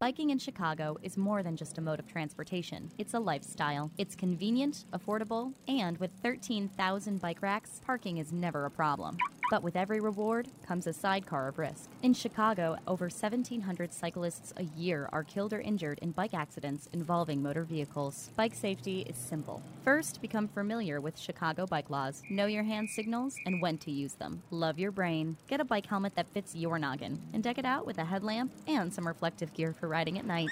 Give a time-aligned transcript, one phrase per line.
[0.00, 2.90] Biking in Chicago is more than just a mode of transportation.
[2.96, 3.90] It's a lifestyle.
[3.98, 9.18] It's convenient, affordable, and with 13,000 bike racks, parking is never a problem.
[9.50, 11.90] But with every reward comes a sidecar of risk.
[12.02, 17.42] In Chicago, over 1,700 cyclists a year are killed or injured in bike accidents involving
[17.42, 18.30] motor vehicles.
[18.36, 19.60] Bike safety is simple.
[19.84, 24.14] First, become familiar with Chicago bike laws, know your hand signals, and when to use
[24.14, 24.40] them.
[24.52, 25.36] Love your brain.
[25.48, 28.52] Get a bike helmet that fits your noggin, and deck it out with a headlamp
[28.68, 30.50] and some reflective gear for riding at night.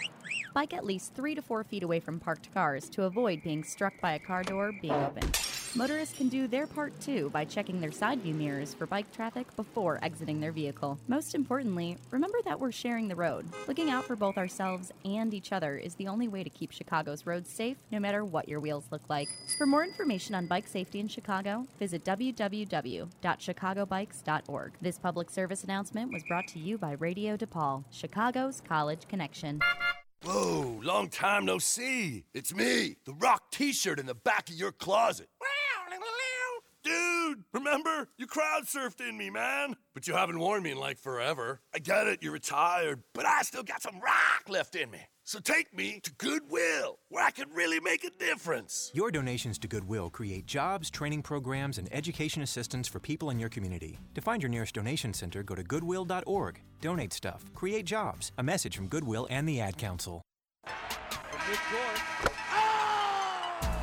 [0.52, 3.95] Bike at least three to four feet away from parked cars to avoid being struck
[4.02, 5.30] by a car door being open.
[5.74, 9.54] Motorists can do their part too by checking their side view mirrors for bike traffic
[9.54, 10.98] before exiting their vehicle.
[11.09, 13.46] Most importantly, remember that we're sharing the road.
[13.66, 17.26] Looking out for both ourselves and each other is the only way to keep Chicago's
[17.26, 19.28] roads safe, no matter what your wheels look like.
[19.59, 24.73] For more information on bike safety in Chicago, visit www.chicagobikes.org.
[24.80, 29.60] This public service announcement was brought to you by Radio DePaul, Chicago's College Connection.
[30.24, 32.24] Whoa, long time no see.
[32.34, 35.28] It's me, the rock t shirt in the back of your closet.
[36.88, 38.08] Dude, remember?
[38.16, 39.76] You crowd surfed in me, man.
[39.92, 41.60] But you haven't worn me in like forever.
[41.74, 45.00] I get it, you're retired, but I still got some rock left in me.
[45.24, 48.90] So take me to Goodwill, where I can really make a difference.
[48.94, 53.50] Your donations to Goodwill create jobs, training programs, and education assistance for people in your
[53.50, 53.98] community.
[54.14, 56.60] To find your nearest donation center, go to goodwill.org.
[56.80, 58.32] Donate stuff, create jobs.
[58.38, 60.22] A message from Goodwill and the Ad Council.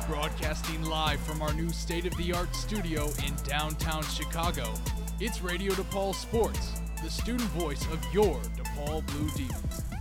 [0.08, 4.72] Broadcasting live from our new state of the art studio in downtown Chicago,
[5.18, 9.95] it's Radio DePaul Sports, the student voice of your DePaul Blue Demons.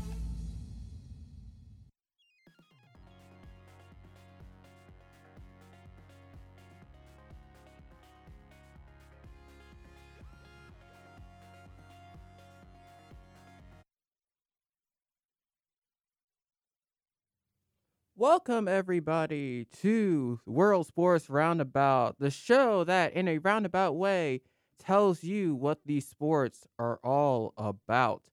[18.25, 24.41] Welcome, everybody, to World Sports Roundabout, the show that, in a roundabout way,
[24.79, 28.23] tells you what these sports are all about.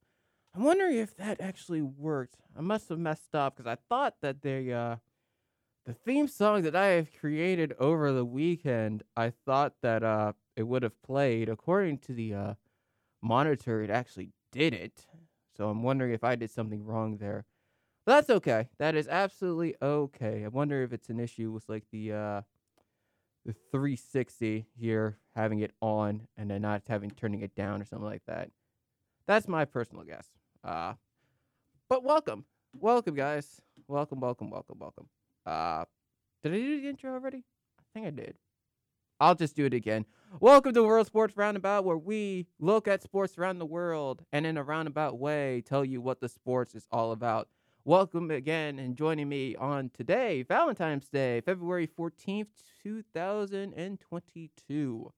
[0.56, 2.36] I'm wondering if that actually worked.
[2.56, 4.96] I must have messed up because I thought that the uh,
[5.84, 10.62] the theme song that I have created over the weekend, I thought that uh, it
[10.62, 11.50] would have played.
[11.50, 12.54] According to the uh,
[13.20, 15.04] monitor, it actually did it.
[15.54, 17.44] So I'm wondering if I did something wrong there.
[18.04, 18.68] But that's okay.
[18.78, 20.44] That is absolutely okay.
[20.44, 22.42] I wonder if it's an issue with like the uh
[23.44, 28.06] the 360 here having it on and then not having turning it down or something
[28.06, 28.50] like that.
[29.26, 30.26] That's my personal guess.
[30.64, 30.94] Uh
[31.88, 32.44] but welcome.
[32.72, 33.60] Welcome guys.
[33.86, 35.08] Welcome, welcome, welcome, welcome.
[35.46, 35.84] Uh
[36.42, 37.44] did I do the intro already?
[37.78, 38.36] I think I did.
[39.20, 40.04] I'll just do it again.
[40.40, 44.56] Welcome to World Sports Roundabout, where we look at sports around the world and in
[44.56, 47.46] a roundabout way tell you what the sports is all about.
[47.84, 52.46] Welcome again and joining me on today, Valentine's Day, February 14th,
[52.84, 55.12] 2022.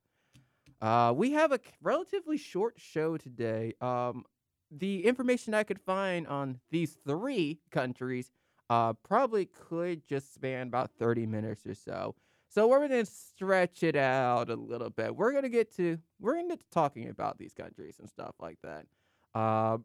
[0.81, 3.75] Uh, we have a relatively short show today.
[3.83, 4.25] Um,
[4.71, 8.33] the information I could find on these three countries
[8.71, 12.15] uh, probably could just span about 30 minutes or so.
[12.49, 15.15] So we're going to stretch it out a little bit.
[15.15, 18.09] We're going to get to we're going to get to talking about these countries and
[18.09, 18.87] stuff like that.
[19.35, 19.77] Uh,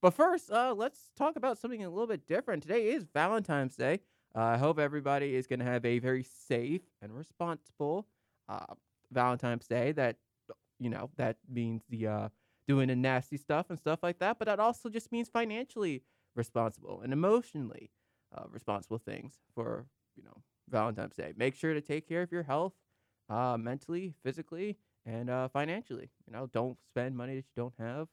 [0.00, 2.62] but first, uh, let's talk about something a little bit different.
[2.62, 4.00] Today is Valentine's Day.
[4.34, 8.06] Uh, I hope everybody is going to have a very safe and responsible
[8.48, 8.74] uh,
[9.10, 9.92] Valentine's Day.
[9.92, 10.16] That
[10.78, 12.28] you know that means the uh,
[12.68, 16.02] doing the nasty stuff and stuff like that, but that also just means financially
[16.36, 17.90] responsible and emotionally
[18.36, 19.86] uh, responsible things for
[20.16, 21.32] you know Valentine's Day.
[21.36, 22.74] Make sure to take care of your health,
[23.28, 26.10] uh, mentally, physically, and financially.
[26.26, 28.06] You know, don't spend money that you don't have.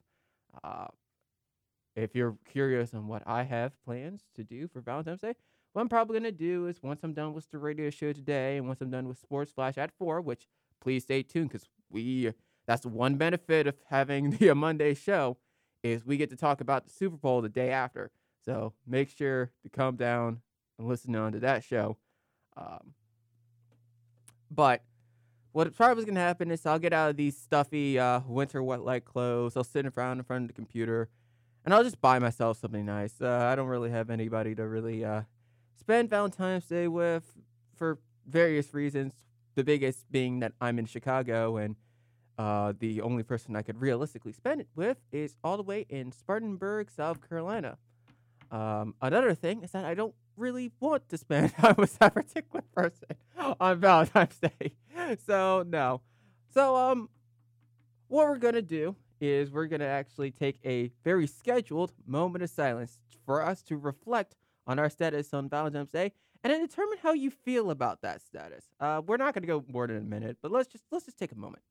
[1.97, 5.35] Uh, if you're curious on what I have plans to do for Valentine's Day,
[5.73, 8.57] what I'm probably going to do is once I'm done with the radio show today
[8.57, 10.47] and once I'm done with Sports Flash at 4, which
[10.81, 12.31] please stay tuned because we,
[12.65, 15.37] that's one benefit of having the Monday show
[15.83, 18.11] is we get to talk about the Super Bowl the day after.
[18.43, 20.41] So make sure to come down
[20.77, 21.97] and listen on to that show.
[22.55, 22.93] Um,
[24.49, 24.83] but
[25.51, 28.61] what probably is going to happen is I'll get out of these stuffy uh, winter
[28.63, 29.57] wet light clothes.
[29.57, 31.09] I'll sit around in front of the computer
[31.65, 33.15] and I'll just buy myself something nice.
[33.19, 35.23] Uh, I don't really have anybody to really uh,
[35.77, 37.23] spend Valentine's Day with
[37.75, 37.97] for
[38.27, 39.13] various reasons.
[39.55, 41.75] The biggest being that I'm in Chicago, and
[42.37, 46.11] uh, the only person I could realistically spend it with is all the way in
[46.11, 47.77] Spartanburg, South Carolina.
[48.51, 52.63] Um, another thing is that I don't really want to spend time with that particular
[52.75, 53.07] person
[53.59, 54.73] on Valentine's Day.
[55.27, 56.01] So no.
[56.51, 57.09] So um,
[58.07, 62.49] what we're gonna do is we're going to actually take a very scheduled moment of
[62.49, 64.35] silence for us to reflect
[64.67, 66.11] on our status on Valentine's Day
[66.43, 68.65] and then determine how you feel about that status.
[68.79, 71.17] Uh, we're not going to go more than a minute, but let's just let's just
[71.17, 71.63] take a moment.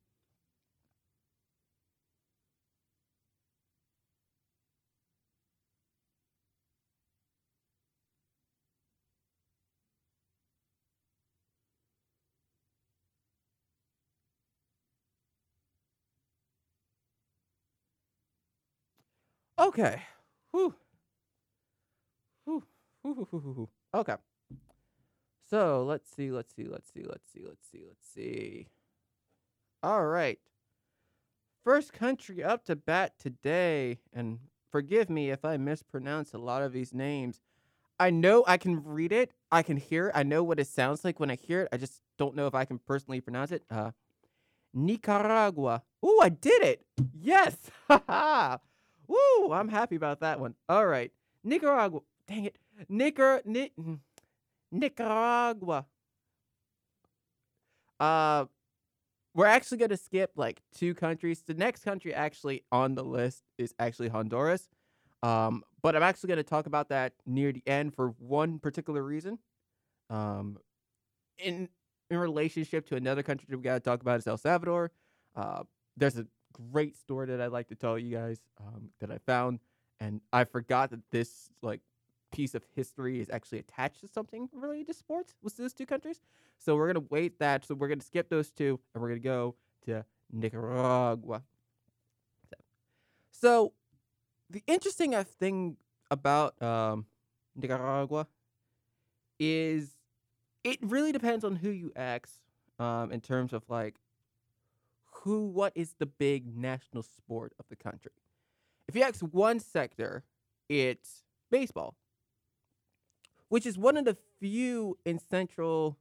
[19.65, 20.03] Okay.
[20.53, 20.75] Whew.
[22.45, 23.69] Whew.
[23.95, 24.15] Okay.
[25.49, 28.69] So let's see, let's see, let's see, let's see, let's see, let's see.
[29.83, 30.39] All right.
[31.65, 34.39] First country up to bat today, and
[34.71, 37.41] forgive me if I mispronounce a lot of these names.
[37.99, 41.05] I know I can read it, I can hear it, I know what it sounds
[41.05, 41.69] like when I hear it.
[41.73, 43.63] I just don't know if I can personally pronounce it.
[43.71, 43.93] Uh,
[44.75, 45.83] Nicaragua.
[46.05, 46.85] Ooh, I did it.
[47.15, 47.57] Yes.
[47.89, 48.59] Haha.
[49.07, 50.55] Woo, I'm happy about that one.
[50.69, 51.13] All right.
[51.43, 52.01] Nicaragua.
[52.27, 52.59] Dang it.
[52.91, 53.73] Nicar Ni-
[54.73, 55.87] Nicaragua.
[58.01, 58.47] Uh
[59.35, 61.43] we're actually going to skip like two countries.
[61.45, 64.69] The next country actually on the list is actually Honduras.
[65.25, 69.03] Um, but I'm actually going to talk about that near the end for one particular
[69.03, 69.39] reason.
[70.09, 70.59] Um,
[71.39, 71.69] in
[72.11, 74.93] in relationship to another country we got to talk about is El Salvador.
[75.35, 75.65] Uh,
[75.97, 79.61] there's a great story that I'd like to tell you guys um, that I found,
[80.01, 81.81] and I forgot that this like
[82.33, 86.21] piece of history is actually attached to something related to sports with those two countries.
[86.59, 87.65] So we're gonna wait that.
[87.65, 89.57] So we're gonna skip those two, and we're gonna go
[89.87, 91.43] to Nicaragua.
[93.31, 93.73] So
[94.49, 95.77] the interesting uh, thing
[96.11, 97.07] about um,
[97.57, 98.27] Nicaragua
[99.39, 99.97] is
[100.63, 102.39] it really depends on who you ask
[102.79, 103.97] um, in terms of like
[105.25, 108.13] who what is the big national sport of the country.
[108.87, 110.23] If you ask one sector,
[110.69, 111.97] it's baseball,
[113.49, 115.97] which is one of the few in central.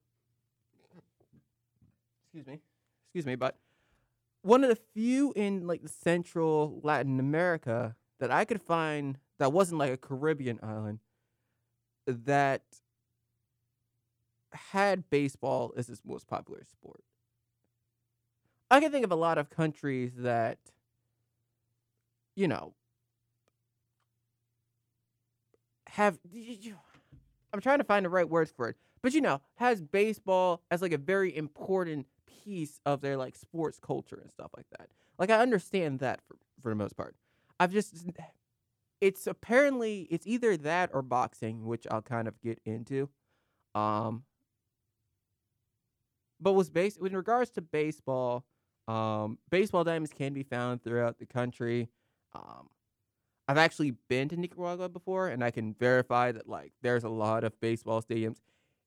[2.25, 2.59] Excuse me,
[3.05, 3.55] excuse me, but
[4.41, 9.53] one of the few in like the central Latin America that I could find that
[9.53, 10.99] wasn't like a Caribbean island
[12.05, 12.63] that
[14.51, 17.03] had baseball as its most popular sport.
[18.73, 20.57] I can think of a lot of countries that,
[22.35, 22.73] you know,
[25.85, 26.17] have.
[27.53, 30.81] I'm trying to find the right words for it, but you know, has baseball as
[30.81, 34.89] like a very important piece of their like sports culture and stuff like that.
[35.19, 37.15] Like I understand that for for the most part.
[37.59, 37.93] I've just
[39.01, 43.07] it's apparently it's either that or boxing, which I'll kind of get into.
[43.75, 44.23] Um
[46.39, 48.45] but was based in regards to baseball,
[48.87, 51.89] um, baseball diamonds can be found throughout the country.
[52.33, 52.69] Um,
[53.47, 57.43] I've actually been to Nicaragua before, and I can verify that like there's a lot
[57.43, 58.37] of baseball stadiums.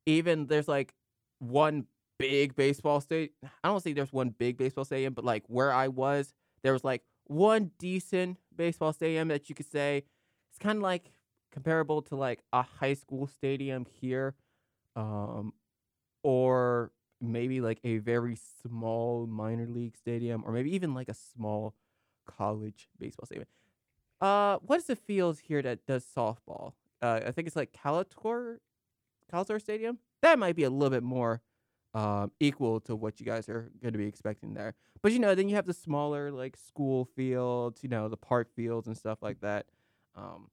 [0.06, 0.94] Even there's like
[1.38, 1.86] one
[2.18, 3.30] big baseball stadium.
[3.62, 6.32] I don't say there's one big baseball stadium, but like where I was,
[6.62, 10.04] there was like one decent baseball stadium that you could say
[10.50, 11.12] it's kind of like
[11.52, 14.34] comparable to like a high school stadium here,
[14.94, 15.52] um,
[16.22, 21.74] or maybe like a very small minor league stadium, or maybe even like a small
[22.26, 23.46] college baseball stadium.
[24.20, 26.72] Uh, what is the field here that does softball?
[27.02, 28.60] Uh, I think it's like Calator,
[29.30, 29.98] Calator Stadium.
[30.22, 31.42] That might be a little bit more
[31.94, 34.74] um, equal to what you guys are going to be expecting there.
[35.02, 38.48] But you know, then you have the smaller like school fields, you know, the park
[38.54, 39.66] fields and stuff like that.
[40.14, 40.50] Um,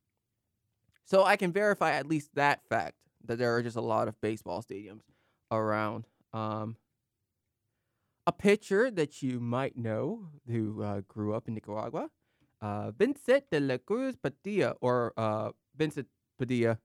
[1.06, 2.96] so I can verify at least that fact
[3.26, 5.04] that there are just a lot of baseball stadiums
[5.52, 6.06] around.
[6.34, 6.78] Um,
[8.26, 12.10] a pitcher that you might know who uh, grew up in Nicaragua,
[12.62, 16.80] uh, Vincent de la Cruz Padilla, or uh, Vincent Padilla.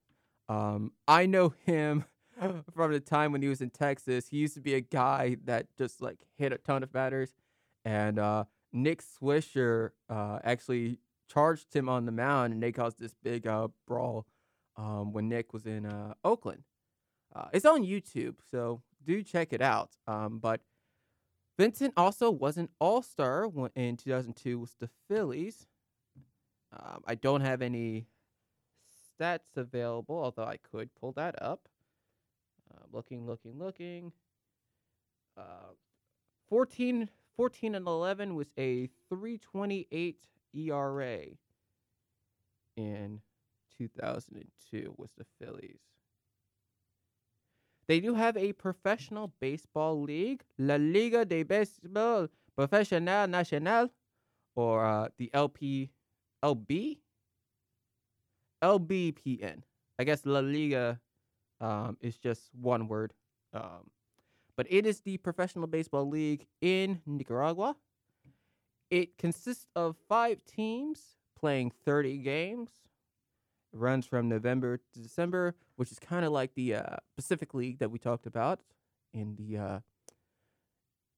[0.49, 2.05] Um, I know him
[2.75, 4.29] from the time when he was in Texas.
[4.29, 7.33] He used to be a guy that just like hit a ton of batters,
[7.85, 10.99] and uh, Nick Swisher uh, actually
[11.33, 14.27] charged him on the mound, and they caused this big uh, brawl
[14.77, 15.89] um, when Nick was in
[16.25, 16.65] Oakland.
[17.53, 19.97] It's on YouTube, so do check it out.
[20.07, 20.61] Um, but
[21.59, 25.67] Vincent also was an All Star in 2002 with the Phillies.
[26.73, 28.07] Um, I don't have any
[29.19, 31.69] stats available, although I could pull that up.
[32.71, 34.13] Uh, looking, looking, looking.
[35.37, 35.73] Uh,
[36.51, 40.19] 14, 14 and 11 was a 328
[40.55, 41.21] ERA
[42.77, 43.21] in
[43.79, 45.81] 2002 was the Phillies.
[47.89, 53.89] They do have a professional baseball league, La Liga de Baseball Profesional Nacional,
[54.55, 55.91] or uh, the LP,
[56.45, 56.99] LB,
[58.63, 59.63] LBPN.
[59.99, 61.01] I guess La Liga
[61.61, 63.15] um, is just one word.
[63.55, 63.91] Um,
[64.57, 67.77] but it is the professional baseball league in Nicaragua.
[68.91, 72.71] It consists of five teams playing 30 games.
[73.73, 77.91] Runs from November to December, which is kind of like the uh, Pacific League that
[77.91, 78.61] we talked about
[79.13, 79.79] in the uh,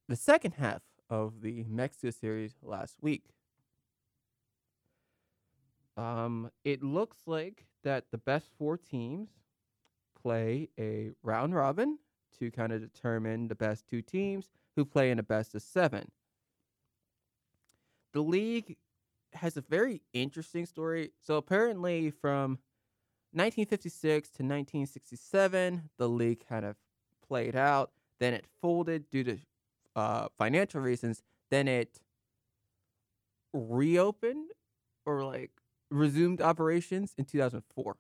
[0.09, 3.25] the second half of the Mexico series last week.
[5.97, 9.29] Um, it looks like that the best four teams
[10.21, 11.99] play a round robin
[12.39, 16.11] to kind of determine the best two teams who play in a best of seven.
[18.13, 18.77] The league
[19.35, 21.13] has a very interesting story.
[21.21, 22.59] So apparently, from
[23.33, 26.77] 1956 to 1967, the league kind of
[27.27, 27.93] played out.
[28.19, 29.39] Then it folded due to
[29.97, 31.23] uh, financial reasons.
[31.51, 32.01] Then it
[33.53, 34.51] reopened
[35.07, 35.51] or like
[35.91, 37.97] resumed operations in 2004,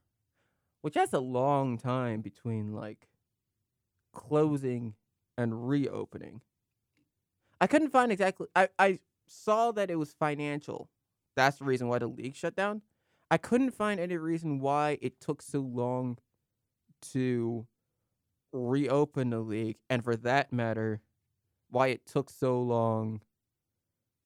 [0.83, 3.09] which that's a long time between like
[4.13, 4.95] closing
[5.39, 6.41] and reopening.
[7.61, 8.47] I couldn't find exactly.
[8.57, 10.89] I, I saw that it was financial.
[11.41, 12.83] That's the reason why the league shut down.
[13.31, 16.19] I couldn't find any reason why it took so long
[17.13, 17.67] to
[18.53, 21.01] reopen the league, and for that matter,
[21.71, 23.23] why it took so long.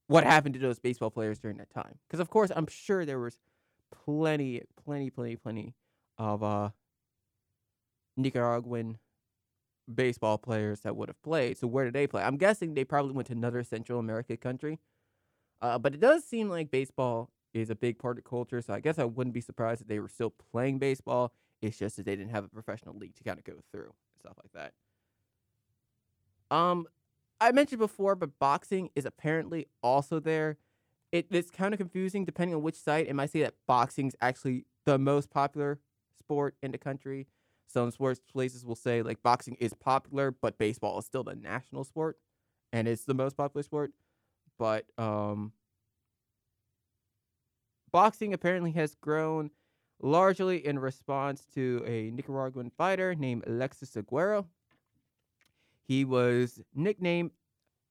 [0.08, 1.98] What happened to those baseball players during that time?
[2.08, 3.38] Because of course, I'm sure there was
[4.04, 5.74] plenty, plenty, plenty, plenty
[6.18, 6.70] of uh,
[8.16, 8.98] Nicaraguan
[9.92, 11.58] baseball players that would have played.
[11.58, 12.22] So where did they play?
[12.22, 14.80] I'm guessing they probably went to another Central America country.
[15.64, 18.60] Uh, but it does seem like baseball is a big part of culture.
[18.60, 21.32] So I guess I wouldn't be surprised if they were still playing baseball.
[21.62, 24.20] It's just that they didn't have a professional league to kind of go through and
[24.20, 24.52] stuff like
[26.50, 26.54] that.
[26.54, 26.86] Um,
[27.40, 30.58] I mentioned before, but boxing is apparently also there.
[31.12, 33.08] It, it's kind of confusing depending on which site.
[33.08, 35.80] It might say that boxing is actually the most popular
[36.18, 37.26] sport in the country.
[37.68, 41.84] Some sports places will say like boxing is popular, but baseball is still the national
[41.84, 42.18] sport,
[42.70, 43.92] and it's the most popular sport.
[44.58, 45.52] But um,
[47.90, 49.50] boxing apparently has grown
[50.00, 54.46] largely in response to a Nicaraguan fighter named Alexis Argüello.
[55.86, 57.30] He was nicknamed,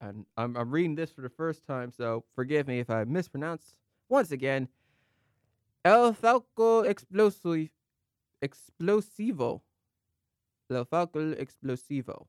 [0.02, 3.76] and I'm, I'm reading this for the first time, so forgive me if I mispronounce
[4.10, 4.68] once again.
[5.86, 7.70] El Falco Explosivo.
[8.42, 9.62] Explosivo.
[10.70, 12.28] El Falco Explosivo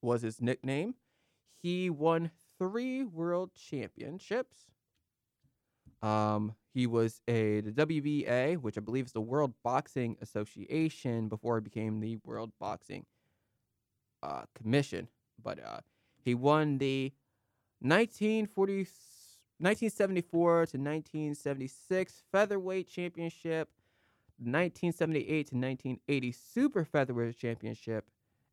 [0.00, 0.94] was his nickname.
[1.62, 4.66] He won three world championships.
[6.02, 11.58] Um, he was a the WBA, which I believe is the World Boxing Association before
[11.58, 13.04] it became the World Boxing
[14.22, 15.08] uh, Commission.
[15.42, 15.80] But uh,
[16.24, 17.12] he won the
[17.80, 18.72] 1940,
[19.58, 23.70] 1974 to 1976 featherweight championship,
[24.38, 28.04] 1978 to 1980 super featherweight championship,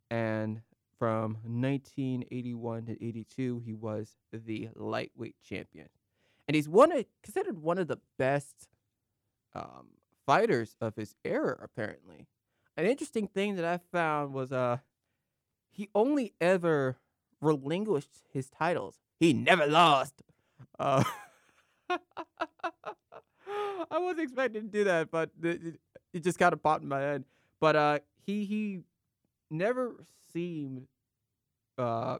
[0.09, 0.61] and
[0.97, 5.89] from 1981 to 82 he was the lightweight champion
[6.47, 8.67] and he's one of, considered one of the best
[9.53, 9.87] um,
[10.25, 11.57] fighters of his era.
[11.61, 12.27] Apparently,
[12.77, 14.77] an interesting thing that I found was uh
[15.71, 16.97] he only ever
[17.41, 18.95] relinquished his titles.
[19.19, 20.21] He never lost.
[20.79, 21.03] Uh,
[21.89, 21.99] I
[23.99, 25.79] wasn't expecting to do that, but it,
[26.13, 27.25] it just kind of popped in my head.
[27.59, 28.79] But uh, he he
[29.49, 30.87] never seemed
[31.77, 32.17] uh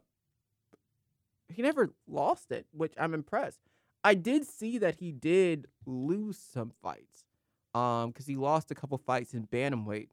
[1.48, 3.60] he never lost it, which I'm impressed.
[4.04, 7.26] I did see that he did lose some fights,
[7.74, 10.10] um, because he lost a couple fights in bantamweight.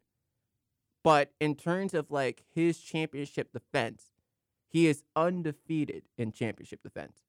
[1.05, 4.13] But in terms of like his championship defense,
[4.69, 7.21] he is undefeated in championship defense.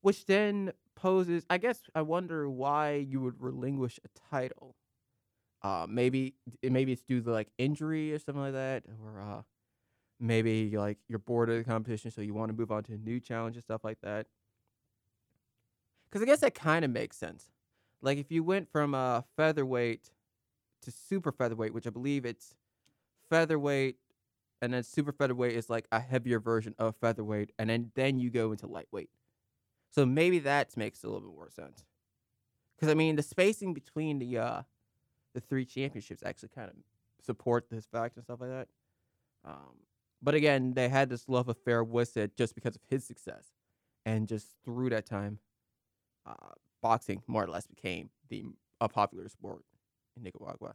[0.00, 4.74] Which then poses, I guess, I wonder why you would relinquish a title.
[5.62, 9.42] Uh, maybe maybe it's due to like injury or something like that, or uh,
[10.20, 12.98] maybe like you're bored of the competition, so you want to move on to a
[12.98, 14.26] new challenge and stuff like that.
[16.08, 17.50] Because I guess that kind of makes sense.
[18.02, 20.10] Like if you went from uh, featherweight
[20.82, 22.54] to super featherweight, which I believe it's
[23.30, 23.96] featherweight,
[24.60, 28.30] and then super featherweight is like a heavier version of featherweight, and then then you
[28.30, 29.10] go into lightweight.
[29.90, 31.84] So maybe that makes a little bit more sense.
[32.76, 34.62] Because I mean, the spacing between the uh,
[35.34, 36.76] the three championships actually kind of
[37.24, 38.68] support this fact and stuff like that.
[39.44, 39.76] Um,
[40.22, 43.46] but again, they had this love affair with it just because of his success,
[44.06, 45.38] and just through that time,
[46.26, 48.44] uh, boxing more or less became the
[48.80, 49.62] a popular sport
[50.16, 50.74] in Nicaragua.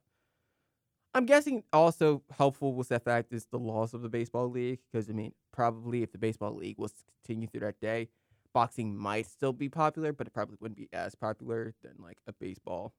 [1.14, 5.10] I'm guessing also helpful was that fact is the loss of the baseball league because
[5.10, 8.10] I mean probably if the baseball league was to continue through that day,
[8.54, 12.34] boxing might still be popular, but it probably wouldn't be as popular than like a
[12.34, 12.94] baseball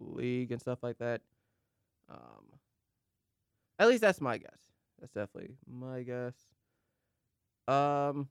[0.00, 1.20] league and stuff like that.
[2.10, 2.44] Um,
[3.78, 4.58] at least that's my guess.
[5.00, 6.34] That's definitely my guess.
[7.68, 8.28] Um,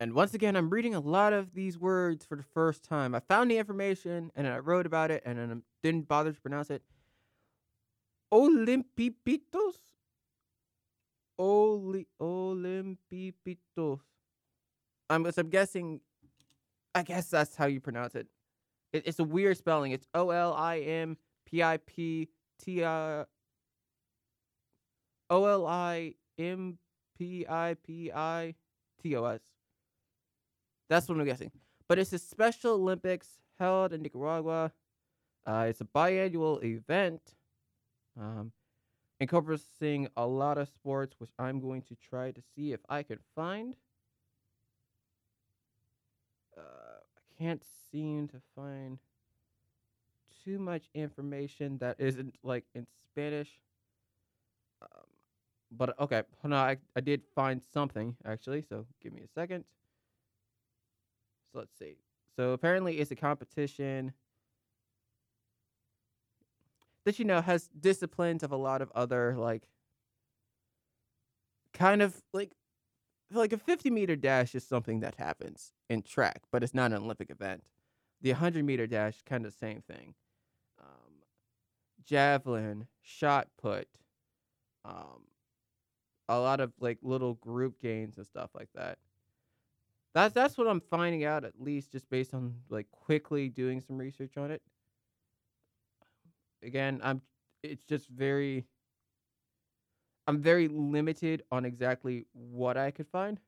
[0.00, 3.14] and once again, I'm reading a lot of these words for the first time.
[3.14, 6.70] I found the information and I wrote about it and I didn't bother to pronounce
[6.70, 6.82] it.
[8.32, 9.76] Olimpipitos?
[11.38, 14.00] Oli Olimpipitos.
[15.08, 16.00] I'm, I'm guessing,
[16.94, 18.26] I guess that's how you pronounce it.
[18.94, 19.92] It it's a weird spelling.
[19.92, 23.24] It's O L I M P I P T I
[25.28, 26.78] O L I M
[27.18, 28.54] P I P I
[29.02, 29.40] T O S.
[30.88, 31.50] That's what I'm guessing.
[31.88, 34.72] But it's a Special Olympics held in Nicaragua.
[35.46, 37.20] Uh, it's a biannual event
[38.18, 38.52] um,
[39.20, 43.18] encompassing a lot of sports, which I'm going to try to see if I can
[43.34, 43.76] find.
[46.56, 46.83] Uh,
[47.38, 48.98] can't seem to find
[50.44, 53.48] too much information that isn't like in Spanish.
[54.82, 55.06] Um,
[55.70, 59.64] but okay, no, I, I did find something actually, so give me a second.
[61.52, 61.96] So let's see.
[62.36, 64.12] So apparently it's a competition
[67.04, 69.68] that you know has disciplines of a lot of other like
[71.72, 72.52] kind of like
[73.36, 77.02] like a 50 meter dash is something that happens in track, but it's not an
[77.02, 77.62] Olympic event.
[78.20, 80.14] The 100 meter dash kind of the same thing.
[80.80, 81.22] Um,
[82.04, 83.88] javelin, shot put,
[84.84, 85.24] um,
[86.28, 88.98] a lot of like little group games and stuff like that.
[90.14, 93.98] That's that's what I'm finding out at least just based on like quickly doing some
[93.98, 94.62] research on it.
[96.62, 97.20] Again, I'm
[97.62, 98.64] it's just very
[100.26, 103.38] I'm very limited on exactly what I could find.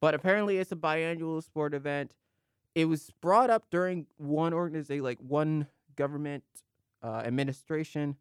[0.00, 2.14] But apparently it's a biannual sport event.
[2.74, 6.44] It was brought up during one organization like one government
[7.02, 8.16] uh, administration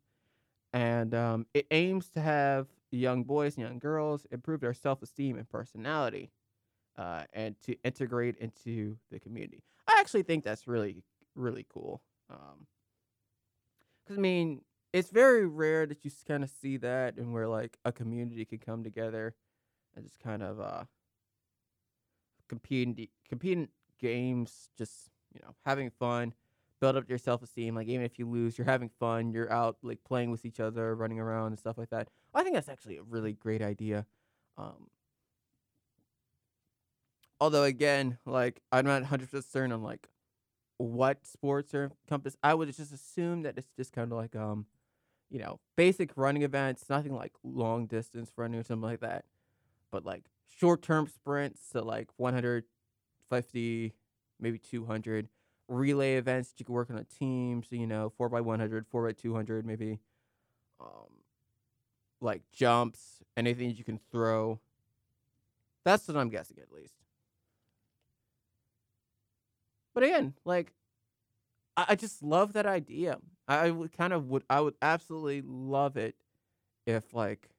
[0.73, 5.49] and um, it aims to have young boys and young girls improve their self-esteem and
[5.49, 6.31] personality
[6.97, 9.63] uh, and to integrate into the community.
[9.87, 11.03] I actually think that's really,
[11.35, 12.01] really cool.
[12.29, 12.67] Um,
[14.07, 14.61] Cause I mean,
[14.93, 18.57] it's very rare that you kind of see that and where like a community can
[18.59, 19.35] come together
[19.95, 20.83] and just kind of uh
[22.47, 26.33] competing competing games, just you know having fun,
[26.81, 27.75] build up your self esteem.
[27.75, 29.31] Like even if you lose, you're having fun.
[29.31, 32.09] You're out like playing with each other, running around and stuff like that.
[32.33, 34.05] I think that's actually a really great idea.
[34.57, 34.87] Um,
[37.39, 40.09] although again, like I'm not 100 percent certain on like
[40.77, 42.37] what sports are encompassed.
[42.43, 44.65] I would just assume that it's just kind of like um,
[45.29, 49.25] you know, basic running events, nothing like long distance running or something like that,
[49.91, 50.23] but like
[50.59, 53.93] short term sprints, so like 150,
[54.39, 55.27] maybe 200
[55.67, 57.63] relay events that you can work on a team.
[57.63, 59.99] So you know, four by 100, four by 200, maybe.
[60.79, 61.19] Um,
[62.21, 64.59] like jumps, anything you can throw.
[65.85, 66.93] That's what I'm guessing at least.
[69.93, 70.73] But again, like
[71.75, 73.17] I, I just love that idea.
[73.49, 76.15] I, would kind of would I would absolutely love it
[76.85, 77.49] if like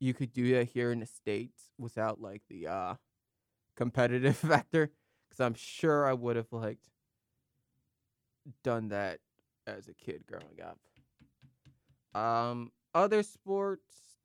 [0.00, 2.94] you could do that here in the states without like the uh
[3.76, 4.90] competitive factor
[5.28, 6.88] because I'm sure I would have liked
[8.62, 9.20] done that
[9.66, 10.78] as a kid growing up.
[12.20, 14.18] Um, other sports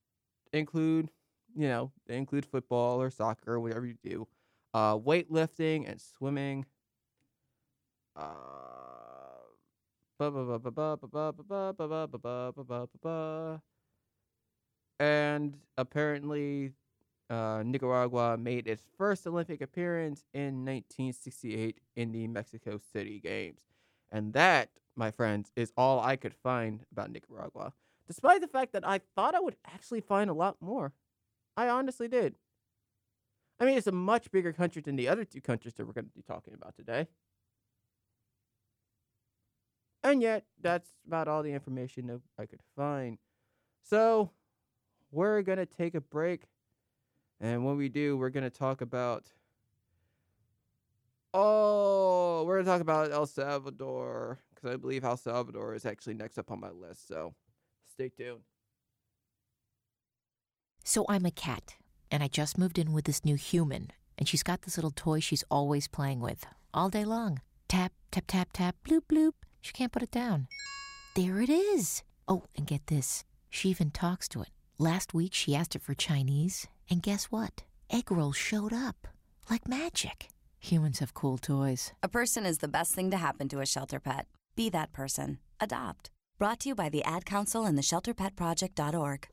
[0.54, 1.10] include,
[1.56, 4.28] you know, they include football or soccer, or whatever you do.
[4.74, 6.66] Uh, weightlifting and swimming.
[15.00, 16.74] And apparently,
[17.30, 23.62] uh, Nicaragua made its first Olympic appearance in 1968 in the Mexico City Games.
[24.12, 27.74] And that, my friends, is all I could find about Nicaragua,
[28.08, 30.92] despite the fact that I thought I would actually find a lot more.
[31.56, 32.36] I honestly did.
[33.60, 36.06] I mean, it's a much bigger country than the other two countries that we're going
[36.06, 37.08] to be talking about today.
[40.04, 43.18] And yet, that's about all the information that I could find.
[43.84, 44.32] So,
[45.12, 46.44] we're going to take a break.
[47.42, 49.32] And when we do, we're going to talk about.
[51.34, 54.40] Oh, we're going to talk about El Salvador.
[54.54, 57.08] Because I believe El Salvador is actually next up on my list.
[57.08, 57.34] So,
[57.92, 58.42] stay tuned.
[60.86, 61.76] So, I'm a cat,
[62.10, 63.92] and I just moved in with this new human.
[64.18, 67.42] And she's got this little toy she's always playing with all day long.
[67.68, 69.34] Tap, tap, tap, tap, bloop, bloop.
[69.62, 70.48] She can't put it down.
[71.15, 72.04] There it is.
[72.28, 73.24] Oh, and get this.
[73.50, 74.50] She even talks to it.
[74.78, 77.63] Last week she asked it for Chinese, and guess what?
[77.91, 79.08] egg roll showed up
[79.50, 80.28] like magic.
[80.60, 81.91] Humans have cool toys.
[82.04, 84.28] A person is the best thing to happen to a shelter pet.
[84.56, 85.39] Be that person.
[85.60, 86.12] Adopt.
[86.38, 89.28] Brought to you by the Ad Council and the ShelterPetProject.org.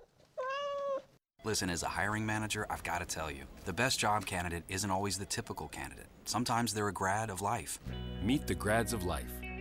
[1.45, 4.91] Listen, as a hiring manager, I've got to tell you, the best job candidate isn't
[4.91, 6.09] always the typical candidate.
[6.25, 7.79] Sometimes they're a grad of life.
[8.25, 9.31] Meet the grads of life.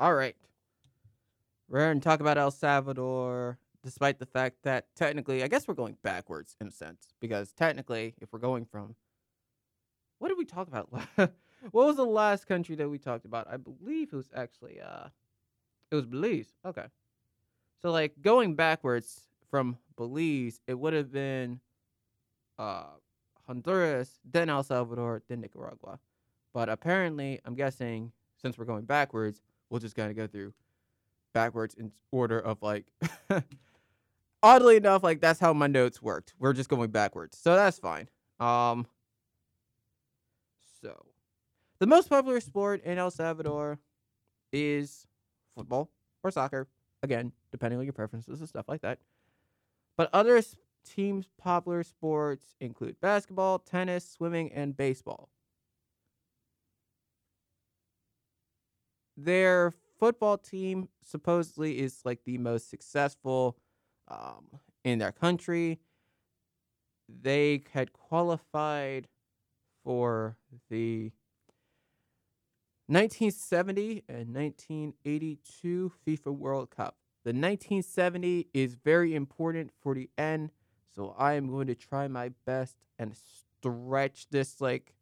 [0.00, 0.34] All right.
[1.68, 5.74] We're going to talk about El Salvador, despite the fact that technically, I guess we're
[5.74, 8.94] going backwards in a sense, because technically, if we're going from.
[10.18, 10.88] What did we talk about?
[11.16, 13.46] what was the last country that we talked about?
[13.52, 14.80] I believe it was actually.
[14.80, 15.08] uh
[15.90, 16.54] It was Belize.
[16.64, 16.86] Okay.
[17.82, 21.60] So, like, going backwards from Belize, it would have been
[22.58, 22.84] uh
[23.46, 25.98] Honduras, then El Salvador, then Nicaragua.
[26.54, 30.52] But apparently, I'm guessing since we're going backwards, we'll just kind of go through
[31.32, 32.84] backwards in order of like.
[34.42, 36.34] oddly enough, like that's how my notes worked.
[36.38, 38.08] We're just going backwards, so that's fine.
[38.38, 38.86] Um.
[40.82, 41.04] So,
[41.78, 43.78] the most popular sport in El Salvador
[44.52, 45.06] is
[45.54, 45.90] football
[46.22, 46.68] or soccer.
[47.02, 48.98] Again, depending on your preferences and stuff like that.
[49.96, 50.40] But other
[50.88, 55.28] teams' popular sports include basketball, tennis, swimming, and baseball.
[59.24, 63.58] Their football team supposedly is like the most successful
[64.08, 64.46] um,
[64.82, 65.78] in their country.
[67.06, 69.08] They had qualified
[69.84, 70.36] for
[70.70, 71.12] the
[72.86, 76.96] 1970 and 1982 FIFA World Cup.
[77.22, 80.50] The 1970 is very important for the end,
[80.94, 84.94] so I am going to try my best and stretch this like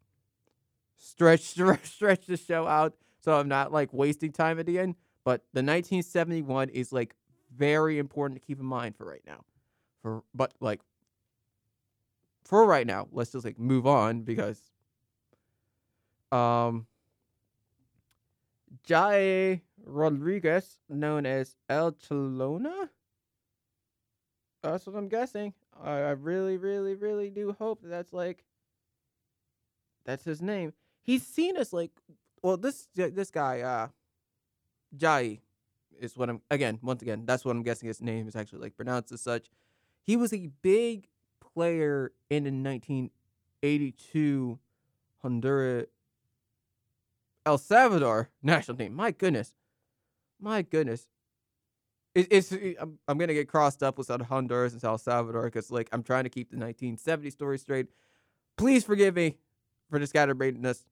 [0.96, 4.96] stretch stretch stretch the show out so I'm not like wasting time at the end.
[5.24, 7.14] But the 1971 is like
[7.54, 9.44] very important to keep in mind for right now.
[10.02, 10.80] For but like
[12.44, 14.60] for right now, let's just like move on because
[16.32, 16.86] um
[18.84, 22.88] Jai Rodriguez, known as El Chelona.
[24.62, 25.54] That's what I'm guessing.
[25.82, 28.44] I, I really, really, really do hope that that's like
[30.04, 30.72] that's his name.
[31.02, 31.90] He's seen as like
[32.42, 33.88] well this this guy uh
[34.96, 35.40] Jai
[36.00, 38.76] is what I'm again once again that's what I'm guessing his name is actually like
[38.76, 39.50] pronounced as such.
[40.02, 41.08] He was a big
[41.54, 44.58] player in the 1982
[45.22, 45.86] Honduras
[47.44, 48.94] El Salvador national team.
[48.94, 49.54] My goodness,
[50.40, 51.06] my goodness.
[52.14, 55.88] It, it's I'm, I'm gonna get crossed up with Honduras and El Salvador because like
[55.92, 57.86] I'm trying to keep the 1970 story straight.
[58.56, 59.36] Please forgive me
[59.90, 60.84] for the scatterbrainedness.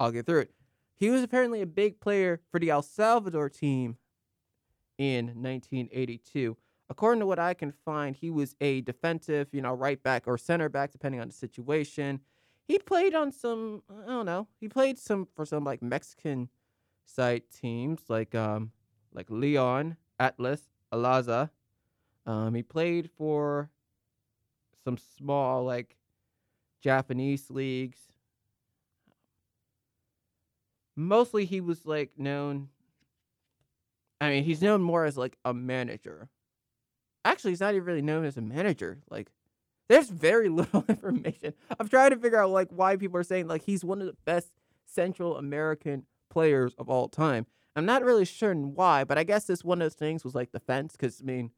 [0.00, 0.50] I'll get through it.
[0.96, 3.98] He was apparently a big player for the El Salvador team
[4.98, 6.56] in 1982.
[6.88, 10.36] According to what I can find, he was a defensive, you know, right back or
[10.36, 12.20] center back, depending on the situation.
[12.66, 16.48] He played on some, I don't know, he played some for some like Mexican
[17.04, 18.72] side teams, like um,
[19.12, 21.50] like Leon, Atlas, Alaza.
[22.26, 23.70] Um, he played for
[24.84, 25.96] some small like
[26.82, 28.09] Japanese leagues.
[31.00, 32.68] Mostly, he was like known.
[34.20, 36.28] I mean, he's known more as like a manager.
[37.24, 38.98] Actually, he's not even really known as a manager.
[39.10, 39.30] Like,
[39.88, 41.54] there's very little information.
[41.78, 44.16] I'm trying to figure out like why people are saying like he's one of the
[44.26, 44.50] best
[44.84, 47.46] Central American players of all time.
[47.74, 50.52] I'm not really sure why, but I guess this one of those things was like
[50.52, 51.50] defense because I mean,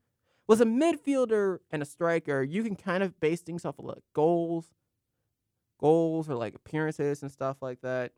[0.47, 4.05] was a midfielder and a striker, you can kind of base things off of like
[4.13, 4.67] goals,
[5.81, 8.13] goals or like appearances and stuff like that.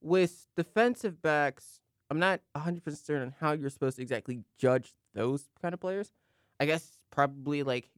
[0.00, 1.80] With defensive backs,
[2.10, 6.12] I'm not 100% certain on how you're supposed to exactly judge those kind of players.
[6.60, 7.90] I guess probably like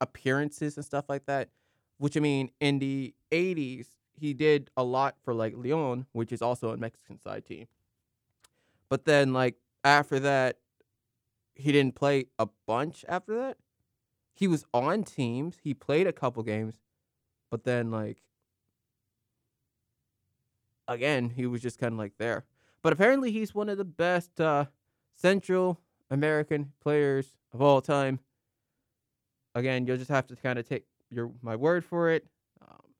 [0.00, 1.48] appearances and stuff like that.
[1.98, 6.42] Which I mean, in the 80s, he did a lot for like Leon, which is
[6.42, 7.66] also a Mexican side team.
[8.88, 10.58] But then, like, after that,
[11.54, 13.58] he didn't play a bunch after that.
[14.32, 16.74] He was on teams, he played a couple games,
[17.50, 18.22] but then, like,
[20.88, 22.44] again, he was just kind of like there.
[22.82, 24.66] But apparently, he's one of the best uh,
[25.14, 28.20] Central American players of all time.
[29.54, 32.26] Again, you'll just have to kind of take your my word for it.
[32.62, 32.94] Um,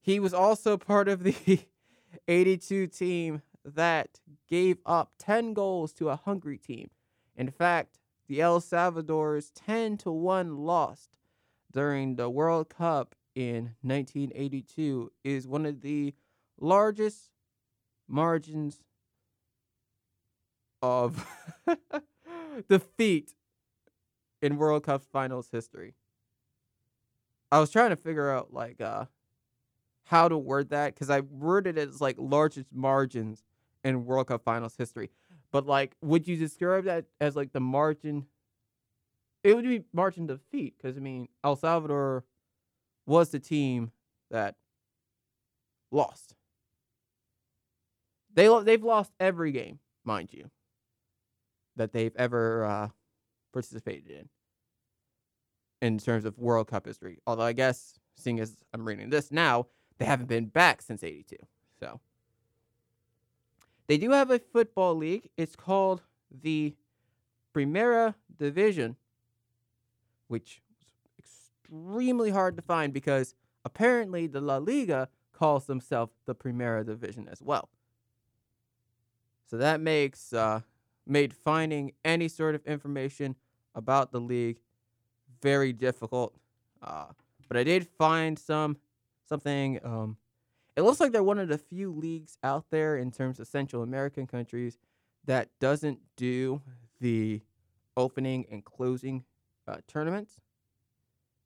[0.00, 1.60] he was also part of the
[2.28, 6.90] 82 team that gave up 10 goals to a Hungary team.
[7.36, 11.18] In fact, the El Salvador's 10 to 1 lost
[11.72, 16.14] during the World Cup in 1982 is one of the
[16.58, 17.30] largest
[18.08, 18.82] margins
[20.82, 21.26] of
[22.68, 23.34] defeat
[24.42, 25.94] in World Cup finals history.
[27.52, 29.06] I was trying to figure out like uh
[30.04, 33.44] how to word that because I worded it as like largest margins
[33.84, 35.10] in World Cup finals history.
[35.52, 38.26] But like, would you describe that as like the margin?
[39.42, 42.24] It would be margin defeat because I mean El Salvador
[43.06, 43.90] was the team
[44.30, 44.54] that
[45.90, 46.34] lost.
[48.32, 50.50] They lo- they've lost every game, mind you,
[51.76, 52.88] that they've ever uh,
[53.52, 54.28] participated in
[55.82, 57.18] in terms of World Cup history.
[57.26, 59.66] Although I guess, seeing as I'm reading this now,
[59.98, 61.36] they haven't been back since '82.
[61.80, 62.00] So
[63.88, 65.28] they do have a football league.
[65.36, 66.76] It's called the
[67.52, 68.96] Primera Division,
[70.28, 70.62] which
[71.70, 77.40] extremely hard to find because apparently the La Liga calls themselves the Primera Division as
[77.40, 77.68] well.
[79.46, 80.60] So that makes uh,
[81.06, 83.36] made finding any sort of information
[83.74, 84.58] about the league
[85.42, 86.34] very difficult.
[86.82, 87.06] Uh,
[87.48, 88.76] but I did find some
[89.28, 89.80] something.
[89.84, 90.16] Um,
[90.76, 93.82] it looks like they're one of the few leagues out there in terms of Central
[93.82, 94.78] American countries
[95.24, 96.62] that doesn't do
[97.00, 97.40] the
[97.96, 99.24] opening and closing
[99.66, 100.40] uh, tournaments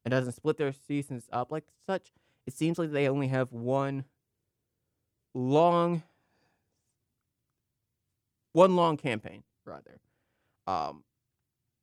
[0.04, 2.12] and doesn't split their seasons up like such.
[2.46, 4.04] It seems like they only have one
[5.34, 6.02] long
[8.52, 10.00] one long campaign rather.
[10.66, 11.04] Um,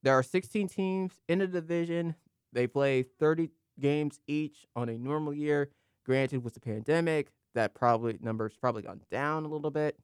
[0.02, 2.14] there are 16 teams in the division.
[2.52, 5.70] They play 30 games each on a normal year.
[6.04, 9.96] Granted, with the pandemic, that probably number's probably gone down a little bit.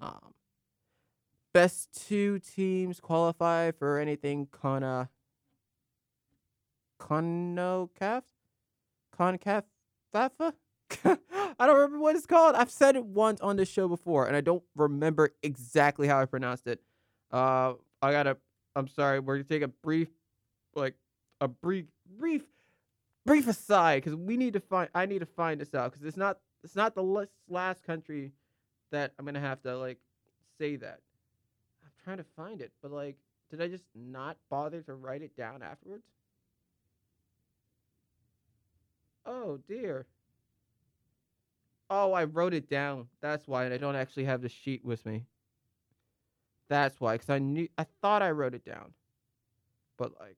[0.00, 0.32] Um,
[1.52, 5.08] best two teams qualify for anything Cona Conocaf
[9.18, 9.64] Concaf
[10.14, 10.52] FAFA.
[11.04, 12.54] I don't remember what it's called.
[12.54, 16.26] I've said it once on this show before, and I don't remember exactly how I
[16.26, 16.80] pronounced it.
[17.30, 18.36] Uh, I gotta.
[18.76, 19.20] I'm sorry.
[19.20, 20.08] We're gonna take a brief,
[20.74, 20.94] like
[21.40, 21.86] a brief,
[22.18, 22.42] brief,
[23.26, 24.88] brief aside because we need to find.
[24.94, 26.38] I need to find this out because it's not.
[26.64, 28.32] It's not the last country
[28.90, 29.98] that I'm gonna have to like
[30.58, 31.00] say that.
[31.84, 33.16] I'm trying to find it, but like,
[33.50, 36.04] did I just not bother to write it down afterwards?
[39.24, 40.06] Oh dear.
[41.90, 43.08] Oh, I wrote it down.
[43.20, 45.26] That's why, and I don't actually have the sheet with me.
[46.68, 48.94] That's why, because I knew, I thought I wrote it down,
[49.98, 50.36] but like,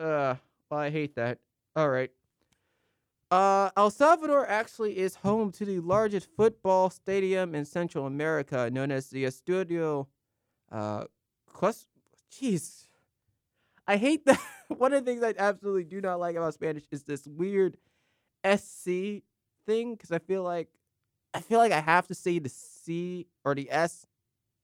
[0.00, 0.34] uh,
[0.68, 1.38] well, I hate that.
[1.76, 2.10] All right.
[3.30, 8.90] Uh, El Salvador actually is home to the largest football stadium in Central America, known
[8.90, 10.06] as the Estadio.
[10.70, 11.04] Uh,
[11.46, 11.86] Quest.
[12.30, 12.85] Jeez,
[13.86, 14.40] I hate that.
[14.68, 17.76] One of the things I absolutely do not like about Spanish is this weird
[18.44, 19.22] SC
[19.66, 20.68] thing because I feel like
[21.34, 24.06] I feel like I have to say the C or the S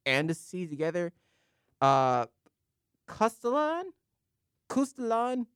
[0.07, 1.13] and the C together.
[1.81, 2.27] Uh
[3.09, 3.93] Castellan?
[4.69, 5.47] Castellan?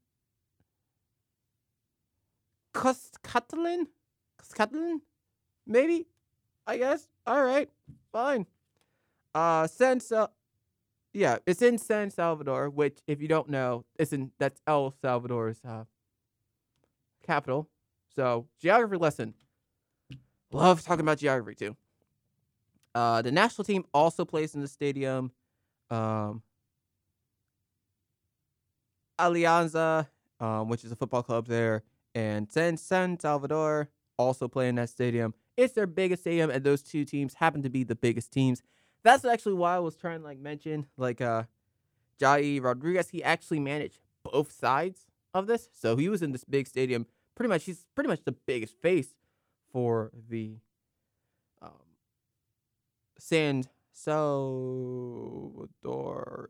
[3.22, 3.88] Catalan?
[4.55, 5.00] Catalan?
[5.66, 6.07] Maybe?
[6.66, 7.09] I guess.
[7.29, 7.70] Alright.
[8.12, 8.46] Fine.
[9.35, 10.29] Uh since uh
[11.16, 15.59] yeah, it's in San Salvador, which if you don't know, it's in that's El Salvador's
[15.66, 15.85] uh
[17.24, 17.68] capital.
[18.14, 19.35] So, geography lesson.
[20.52, 21.76] Love talking about geography too.
[22.94, 25.33] Uh, the national team also plays in the stadium.
[25.90, 26.42] Um,
[29.18, 31.83] Alianza, um, which is a football club there,
[32.14, 35.33] and San San Salvador also play in that stadium.
[35.57, 38.62] It's their biggest stadium, and those two teams happen to be the biggest teams.
[39.07, 41.45] That's actually why I was trying to like mention like uh,
[42.21, 43.11] Jair Rodriguez.
[43.11, 47.49] He actually managed both sides of this, so he was in this big stadium pretty
[47.49, 49.14] much he's pretty much the biggest face
[49.71, 50.57] for the
[51.62, 51.71] um,
[53.16, 54.51] San Salvador.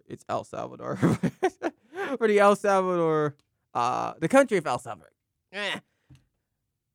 [0.09, 0.97] It's El Salvador
[2.17, 3.37] for the El Salvador,
[3.75, 5.13] uh, the country of El Salvador.
[5.53, 5.81] Eh.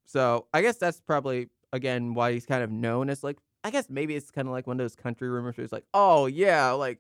[0.06, 3.89] So I guess that's probably again why he's kind of known as like I guess
[3.89, 6.71] maybe it's kind of like one of those country rumors where it's like, oh yeah,
[6.71, 7.00] like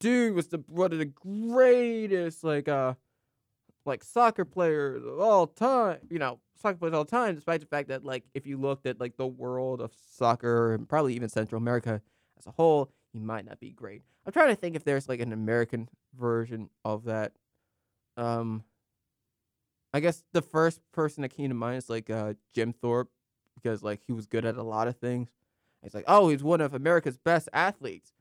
[0.00, 2.94] dude was the one of the greatest like uh
[3.86, 7.66] like soccer players of all time, you know, soccer players of all time, despite the
[7.66, 11.28] fact that like if you looked at like the world of soccer and probably even
[11.28, 12.02] Central America
[12.38, 14.02] as a whole, he might not be great.
[14.26, 15.88] I'm trying to think if there's like an American
[16.18, 17.32] version of that
[18.16, 18.64] Um,
[19.92, 23.10] I guess the first person that came to mind is like uh, Jim Thorpe
[23.54, 25.30] because like he was good at a lot of things.
[25.86, 28.12] He's like, oh, he's one of America's best athletes,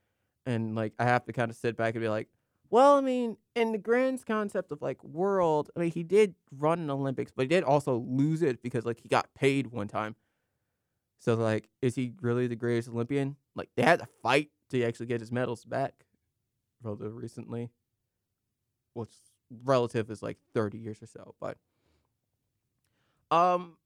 [0.45, 2.27] and like I have to kind of sit back and be like,
[2.69, 6.77] well, I mean, in the grand concept of like world, I mean, he did run
[6.77, 10.15] an Olympics, but he did also lose it because like he got paid one time.
[11.17, 13.35] So like, is he really the greatest Olympian?
[13.55, 16.05] Like they had to fight to actually get his medals back,
[16.83, 17.71] relatively recently.
[18.93, 19.17] What's
[19.63, 21.57] relative is like thirty years or so, but
[23.31, 23.77] um,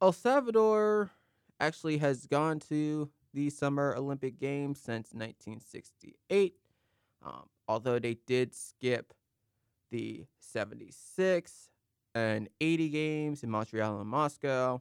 [0.00, 1.10] El Salvador
[1.58, 6.54] actually has gone to the Summer Olympic Games since 1968.
[7.24, 9.14] Um, although they did skip
[9.90, 11.70] the 76
[12.14, 14.80] and 80 games in Montreal and Moscow.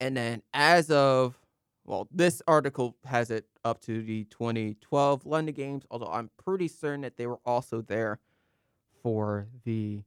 [0.00, 1.38] And then as of
[1.84, 7.00] well, this article has it up to the 2012 London Games, although I'm pretty certain
[7.00, 8.18] that they were also there
[9.02, 10.02] for the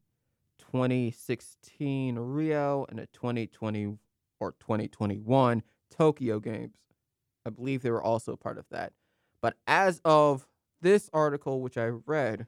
[0.71, 3.97] 2016 Rio and the 2020
[4.39, 6.77] or 2021 Tokyo Games.
[7.45, 8.93] I believe they were also part of that.
[9.41, 10.47] But as of
[10.81, 12.47] this article, which I read,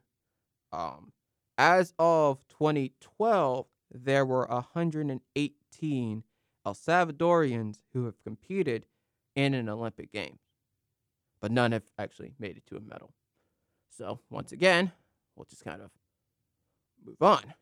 [0.71, 1.11] um,
[1.57, 6.23] as of 2012, there were 118
[6.65, 8.85] El Salvadorians who have competed
[9.35, 10.39] in an Olympic Games,
[11.41, 13.13] but none have actually made it to a medal.
[13.89, 14.91] So, once again,
[15.35, 15.91] we'll just kind of
[17.05, 17.53] move on.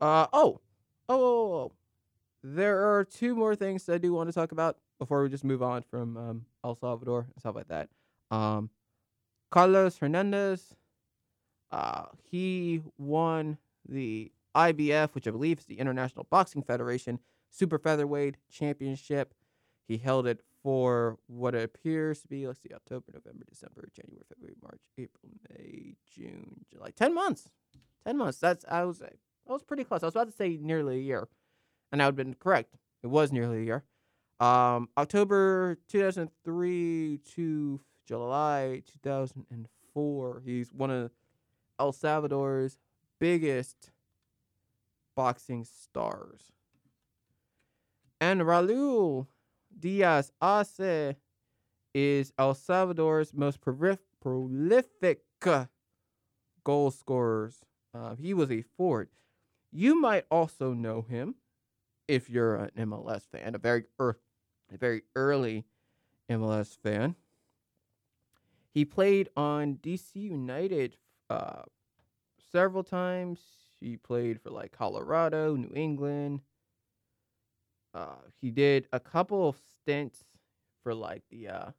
[0.00, 0.60] Uh, oh,
[1.08, 1.72] oh, oh, oh,
[2.42, 5.62] there are two more things I do want to talk about before we just move
[5.62, 7.88] on from um, El Salvador and stuff like that.
[8.30, 8.70] Um,
[9.50, 10.76] Carlos Hernandez,
[11.72, 13.58] uh, he won
[13.88, 17.18] the IBF, which I believe is the International Boxing Federation
[17.50, 19.34] Super Featherweight Championship.
[19.86, 24.56] He held it for what appears to be, let's see, October, November, December, January, February,
[24.62, 26.90] March, April, May, June, July.
[26.90, 27.50] 10 months.
[28.04, 28.38] 10 months.
[28.38, 29.02] That's, I was,
[29.48, 30.02] I was pretty close.
[30.02, 31.28] I was about to say nearly a year.
[31.90, 32.74] And I would have been correct.
[33.02, 33.84] It was nearly a year.
[34.40, 40.42] Um, October 2003 to July 2004.
[40.44, 41.10] He's one of
[41.80, 42.78] El Salvador's
[43.18, 43.90] biggest
[45.16, 46.52] boxing stars.
[48.20, 49.26] And Raul
[49.78, 51.14] Diaz Arce
[51.94, 53.60] is El Salvador's most
[54.20, 55.22] prolific
[56.64, 57.64] goal scorers.
[57.94, 59.08] Uh, he was a forward.
[59.70, 61.36] You might also know him
[62.06, 64.18] if you're an MLS fan, a very er-
[64.72, 65.64] a very early
[66.30, 67.14] MLS fan.
[68.72, 70.96] He played on DC United
[71.28, 71.62] uh,
[72.52, 73.40] several times.
[73.80, 76.40] He played for like Colorado, New England,
[77.94, 80.24] uh, he did a couple of stints
[80.82, 81.70] for like the uh,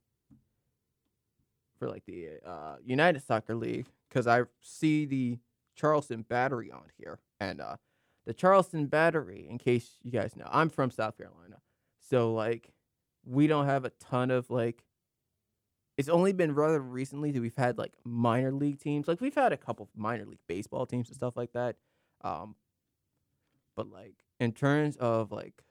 [1.77, 5.39] for like the uh, United Soccer League because I see the
[5.75, 7.77] Charleston Battery on here, and uh,
[8.25, 9.47] the Charleston Battery.
[9.49, 11.57] In case you guys know, I'm from South Carolina,
[11.99, 12.71] so like
[13.25, 14.83] we don't have a ton of like.
[15.97, 19.07] It's only been rather recently that we've had like minor league teams.
[19.07, 21.75] Like we've had a couple minor league baseball teams and stuff like that.
[22.21, 22.55] Um,
[23.75, 25.61] but like in terms of like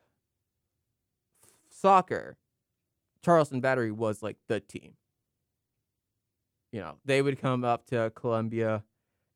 [1.70, 2.36] soccer,
[3.22, 4.94] Charleston Battery was like the team.
[6.72, 8.84] You know, they would come up to Columbia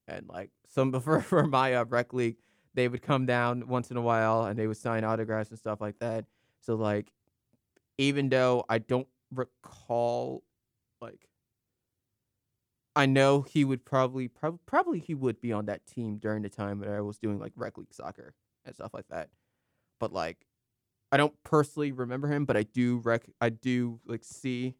[0.08, 2.36] and like some for, for my uh, rec league,
[2.74, 5.80] they would come down once in a while and they would sign autographs and stuff
[5.80, 6.24] like that.
[6.60, 7.12] So like
[7.98, 10.42] even though I don't recall
[11.00, 11.28] like
[12.94, 16.50] I know he would probably prob- probably he would be on that team during the
[16.50, 18.34] time that I was doing like rec league soccer
[18.64, 19.30] and stuff like that.
[19.98, 20.46] But like
[21.10, 24.76] I don't personally remember him, but I do rec I do like see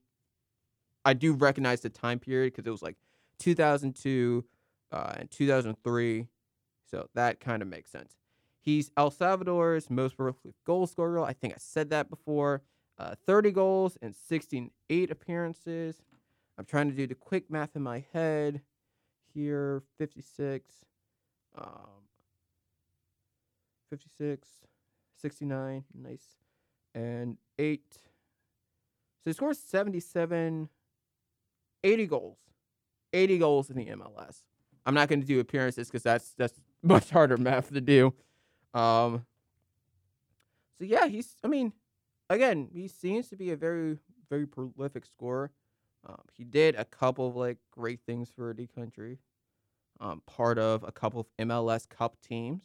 [1.04, 2.96] I do recognize the time period because it was like
[3.38, 4.44] 2002
[4.92, 6.28] uh, and 2003,
[6.88, 8.16] so that kind of makes sense.
[8.60, 11.20] He's El Salvador's most prolific goal scorer.
[11.24, 12.62] I think I said that before.
[12.98, 15.96] Uh, 30 goals and 68 appearances.
[16.56, 18.60] I'm trying to do the quick math in my head
[19.34, 19.82] here.
[19.98, 20.70] 56.
[21.58, 21.66] Um,
[23.90, 24.48] 56.
[25.20, 25.84] 69.
[25.94, 26.26] Nice.
[26.94, 27.82] And 8.
[27.92, 28.00] So
[29.24, 30.68] he scores 77,
[31.82, 32.38] 80 goals.
[33.12, 34.42] 80 goals in the MLS.
[34.84, 38.14] I'm not going to do appearances because that's that's much harder math to do.
[38.74, 39.24] Um,
[40.78, 41.36] so yeah, he's.
[41.44, 41.72] I mean,
[42.30, 45.50] again, he seems to be a very very prolific scorer.
[46.08, 49.18] Um, he did a couple of like great things for the country.
[50.00, 52.62] Um, part of a couple of MLS Cup teams.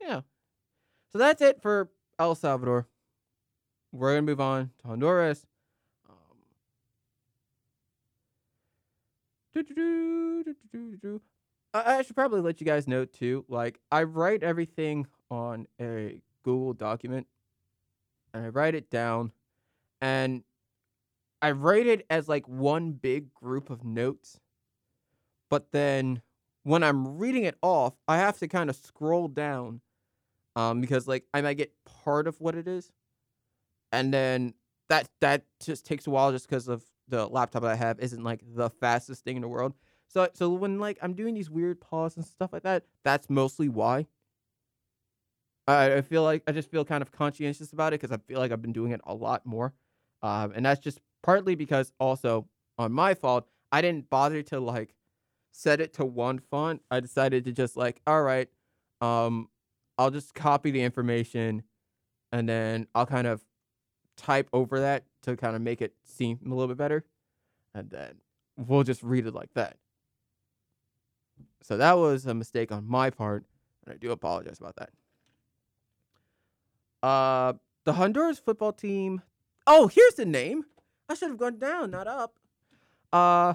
[0.00, 0.20] Yeah.
[1.12, 2.86] So that's it for El Salvador.
[3.90, 5.46] We're to move on to Honduras.
[11.72, 13.44] I should probably let you guys know too.
[13.48, 17.26] Like, I write everything on a Google document,
[18.34, 19.32] and I write it down,
[20.00, 20.42] and
[21.42, 24.40] I write it as like one big group of notes.
[25.48, 26.22] But then
[26.62, 29.80] when I'm reading it off, I have to kind of scroll down,
[30.56, 32.90] um, because like I might get part of what it is,
[33.92, 34.54] and then
[34.88, 38.24] that that just takes a while just because of the laptop that I have isn't
[38.24, 39.74] like the fastest thing in the world.
[40.08, 43.68] So so when like I'm doing these weird pauses and stuff like that, that's mostly
[43.68, 44.06] why.
[45.66, 48.38] I, I feel like I just feel kind of conscientious about it because I feel
[48.38, 49.74] like I've been doing it a lot more,
[50.22, 52.48] um, and that's just partly because also
[52.78, 54.94] on my fault I didn't bother to like
[55.52, 56.82] set it to one font.
[56.90, 58.48] I decided to just like all right,
[59.00, 59.48] um,
[59.98, 61.62] I'll just copy the information,
[62.32, 63.44] and then I'll kind of
[64.16, 67.04] type over that to kind of make it seem a little bit better,
[67.74, 68.14] and then
[68.56, 69.76] we'll just read it like that.
[71.62, 73.44] So that was a mistake on my part,
[73.84, 74.90] and I do apologize about that.
[77.02, 77.54] Uh,
[77.84, 79.22] the Honduras football team.
[79.66, 80.64] Oh, here's the name.
[81.08, 82.34] I should have gone down, not up.
[83.12, 83.54] Uh,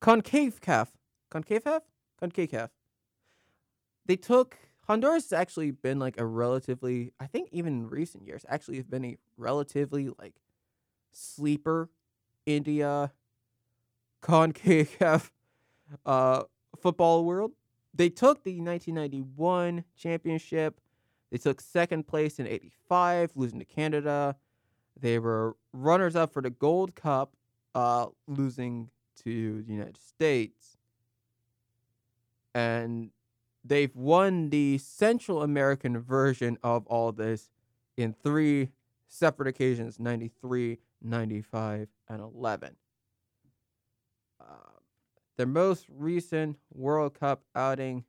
[0.00, 0.92] Concave Calf.
[1.30, 1.82] Concave Calf?
[2.18, 2.70] Concave Calf.
[4.06, 4.56] They took
[4.86, 8.90] Honduras has actually been like a relatively, I think even in recent years, actually have
[8.90, 10.34] been a relatively like
[11.12, 11.90] sleeper
[12.46, 13.12] India
[14.22, 15.30] CONCACAF
[16.06, 16.42] uh,
[16.80, 17.52] football world.
[17.94, 20.80] They took the 1991 championship.
[21.30, 24.36] They took second place in 85, losing to Canada.
[24.98, 27.34] They were runners up for the Gold Cup,
[27.74, 28.90] uh, losing
[29.24, 30.76] to the United States.
[32.54, 33.10] And
[33.64, 37.50] they've won the Central American version of all this
[37.96, 38.68] in three
[39.08, 42.76] separate occasions 93, 95, and 11.
[44.40, 44.44] Uh,
[45.36, 48.04] their most recent World Cup outing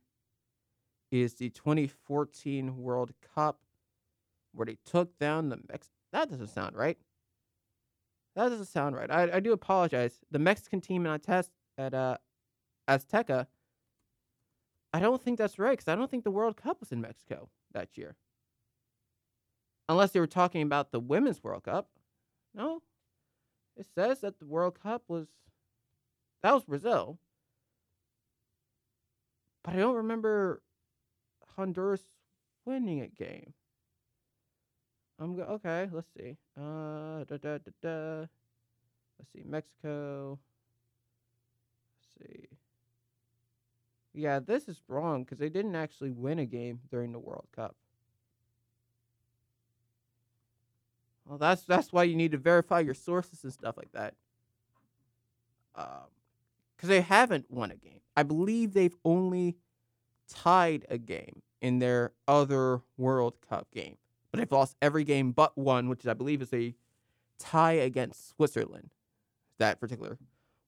[1.10, 3.60] is the 2014 World Cup,
[4.52, 5.88] where they took down the Mex.
[6.12, 6.98] That doesn't sound right.
[8.36, 9.10] That doesn't sound right.
[9.10, 10.18] I, I do apologize.
[10.30, 12.18] The Mexican team in test at uh,
[12.88, 13.46] Azteca.
[14.92, 17.48] I don't think that's right because I don't think the World Cup was in Mexico
[17.72, 18.16] that year.
[19.88, 21.88] Unless they were talking about the Women's World Cup.
[22.54, 22.82] No.
[23.76, 25.26] It says that the World Cup was.
[26.42, 27.18] That was Brazil.
[29.62, 30.62] But I don't remember
[31.56, 32.02] Honduras
[32.64, 33.54] winning a game.
[35.18, 35.88] I'm go- okay.
[35.90, 36.36] Let's see.
[36.56, 38.18] Uh, da, da, da, da.
[39.18, 39.42] Let's see.
[39.44, 40.38] Mexico.
[42.20, 42.48] Let's see.
[44.12, 47.74] Yeah, this is wrong because they didn't actually win a game during the World Cup.
[51.26, 54.14] Well, that's that's why you need to verify your sources and stuff like that.
[55.74, 56.08] Um,
[56.76, 58.00] because they haven't won a game.
[58.16, 59.56] I believe they've only
[60.28, 63.96] tied a game in their other World Cup game,
[64.30, 66.74] but they've lost every game but one, which I believe is a
[67.38, 68.90] tie against Switzerland.
[69.58, 70.18] That particular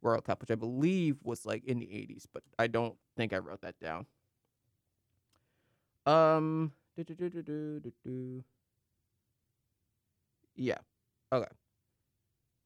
[0.00, 3.38] World Cup, which I believe was like in the 80s, but I don't think I
[3.38, 4.06] wrote that down.
[6.06, 8.44] Um, do-do-do-do-do-do-do.
[10.56, 10.78] Yeah,
[11.32, 11.48] okay.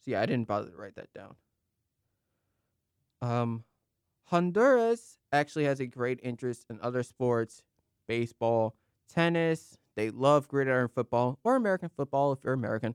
[0.04, 1.34] So yeah, I didn't bother to write that down.
[3.22, 3.64] Um,
[4.24, 7.62] Honduras actually has a great interest in other sports,
[8.08, 8.76] baseball,
[9.12, 9.76] tennis.
[9.96, 12.94] They love gridiron football or American football if you're American.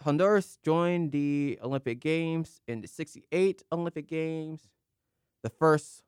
[0.00, 4.68] Honduras joined the Olympic Games in the 68 Olympic Games,
[5.42, 6.02] the first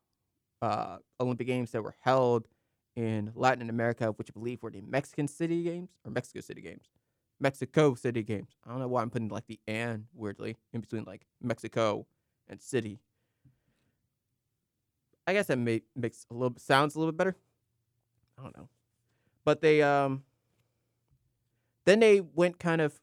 [0.61, 2.47] uh, Olympic Games that were held
[2.95, 6.83] in Latin America, which I believe were the Mexican City Games or Mexico City Games.
[7.39, 8.57] Mexico City Games.
[8.65, 12.05] I don't know why I'm putting like the and weirdly in between like Mexico
[12.47, 12.99] and city.
[15.25, 17.35] I guess that may, makes a little sounds a little bit better.
[18.37, 18.69] I don't know.
[19.45, 20.23] But they um
[21.85, 22.99] then they went kind of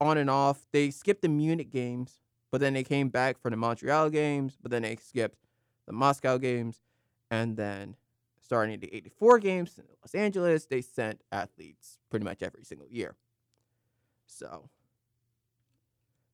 [0.00, 0.66] on and off.
[0.72, 4.70] They skipped the Munich games, but then they came back for the Montreal games, but
[4.70, 5.38] then they skipped
[5.86, 6.82] the Moscow games,
[7.30, 7.96] and then
[8.40, 13.16] starting the 84 games in Los Angeles, they sent athletes pretty much every single year.
[14.36, 14.68] So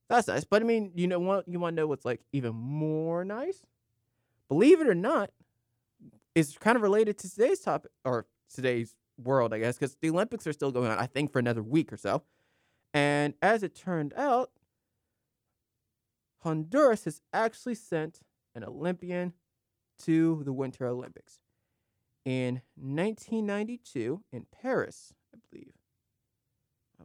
[0.08, 0.44] that's nice.
[0.44, 3.62] But I mean, you know what you want to know what's like even more nice?
[4.48, 5.30] Believe it or not,
[6.34, 10.46] is kind of related to today's topic or today's world, I guess, because the Olympics
[10.46, 12.22] are still going on, I think, for another week or so.
[12.94, 14.50] And as it turned out,
[16.42, 18.20] Honduras has actually sent
[18.54, 19.34] an Olympian
[20.04, 21.40] to the Winter Olympics
[22.24, 25.12] in 1992 in Paris.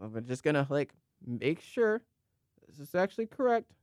[0.02, 0.94] I'm just gonna like
[1.26, 2.02] make sure
[2.68, 3.74] this is actually correct.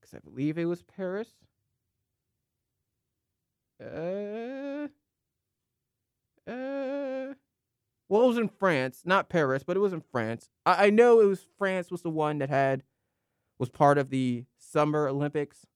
[0.00, 1.28] because I believe it was Paris.
[3.80, 4.88] Uh,
[6.46, 7.34] uh,
[8.08, 10.50] well, it was in France, not Paris, but it was in France.
[10.66, 12.82] I, I know it was France was the one that had
[13.58, 15.66] was part of the Summer Olympics,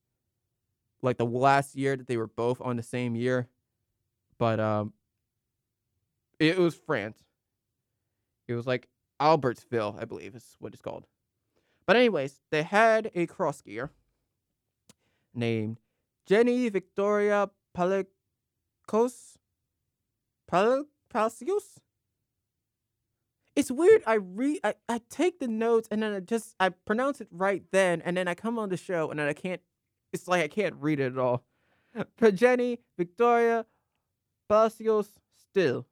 [1.03, 3.49] like the last year that they were both on the same year.
[4.39, 4.93] But um,
[6.39, 7.23] it was France.
[8.49, 8.89] It was like
[9.21, 11.07] Albertsville, I believe is what it's called.
[11.87, 13.91] But anyways, they had a cross skier
[15.35, 15.81] named
[16.27, 19.37] Jenny Victoria Palikos
[20.49, 21.79] Pal- Palcios.
[23.57, 24.03] It's weird.
[24.07, 27.63] I read, I, I take the notes and then I just I pronounce it right
[27.71, 29.61] then, and then I come on the show and then I can't.
[30.13, 31.45] It's like I can't read it at all.
[32.19, 33.67] But Jenny Victoria
[34.49, 35.87] Palacios still.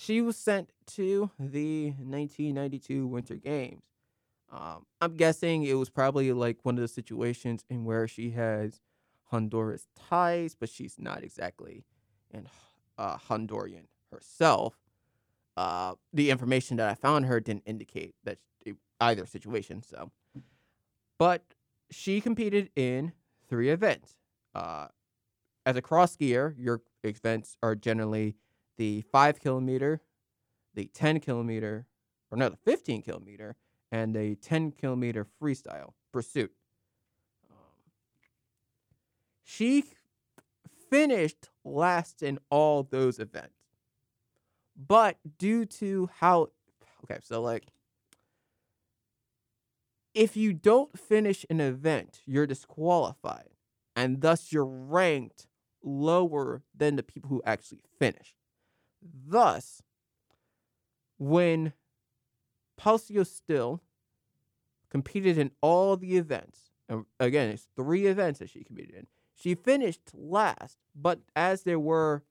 [0.00, 3.82] She was sent to the 1992 Winter Games.
[4.48, 8.80] Um, I'm guessing it was probably like one of the situations in where she has
[9.24, 11.84] Honduras ties, but she's not exactly
[12.32, 12.46] an
[12.96, 14.78] uh, Honduran herself.
[15.56, 19.82] Uh, the information that I found her didn't indicate that it, either situation.
[19.82, 20.12] So,
[21.18, 21.42] but
[21.90, 23.14] she competed in
[23.48, 24.14] three events.
[24.54, 24.86] Uh,
[25.66, 28.36] as a cross skier, your events are generally
[28.78, 30.00] the five kilometer,
[30.74, 31.86] the 10 kilometer,
[32.30, 33.56] or no, the 15 kilometer,
[33.90, 36.52] and the 10 kilometer freestyle pursuit.
[37.50, 37.56] Um,
[39.44, 39.84] she
[40.88, 43.54] finished last in all those events.
[44.76, 46.50] But due to how,
[47.04, 47.64] okay, so like,
[50.14, 53.50] if you don't finish an event, you're disqualified,
[53.96, 55.46] and thus you're ranked
[55.82, 58.37] lower than the people who actually finish.
[59.02, 59.82] Thus,
[61.18, 61.72] when
[62.76, 63.80] Palacios-Stillo
[64.90, 69.06] competed in all the events, and again, it's three events that she competed in.
[69.34, 72.24] She finished last, but as there were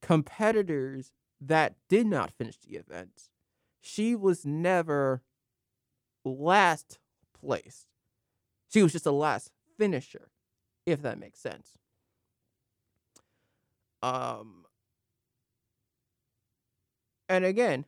[0.00, 3.30] competitors that did not finish the events,
[3.80, 5.22] she was never
[6.24, 6.98] last
[7.38, 7.86] placed.
[8.68, 10.30] She was just a last finisher,
[10.86, 11.72] if that makes sense.
[14.02, 14.61] Um,
[17.32, 17.86] and again,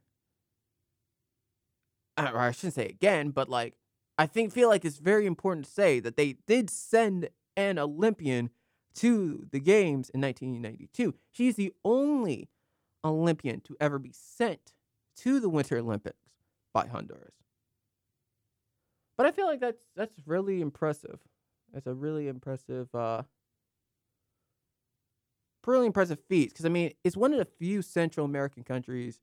[2.16, 3.74] or I shouldn't say again, but like
[4.16, 8.50] I think feel like it's very important to say that they did send an Olympian
[8.96, 11.14] to the games in 1992.
[11.30, 12.48] She's the only
[13.04, 14.72] Olympian to ever be sent
[15.16, 16.30] to the Winter Olympics
[16.72, 17.34] by Honduras.
[19.18, 21.20] But I feel like that's that's really impressive.
[21.72, 23.24] That's a really impressive uh
[25.66, 29.20] really impressive feat because I mean it's one of the few Central American countries,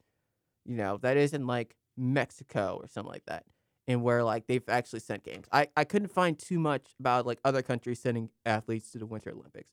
[0.66, 3.46] you know, that isn't like Mexico or something like that,
[3.88, 5.48] and where like they've actually sent games.
[5.52, 9.32] I I couldn't find too much about like other countries sending athletes to the Winter
[9.32, 9.72] Olympics.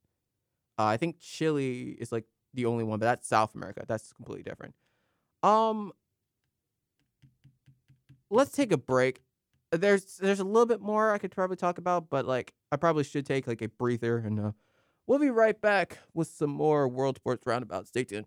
[0.79, 2.25] Uh, I think Chile is like
[2.55, 3.85] the only one, but that's South America.
[3.87, 4.75] That's completely different.
[5.43, 5.93] Um,
[8.31, 9.23] let's take a break.
[9.73, 13.05] There's there's a little bit more I could probably talk about, but like I probably
[13.05, 14.53] should take like a breather and uh,
[15.07, 17.87] we'll be right back with some more World Sports Roundabout.
[17.89, 18.27] Stay tuned.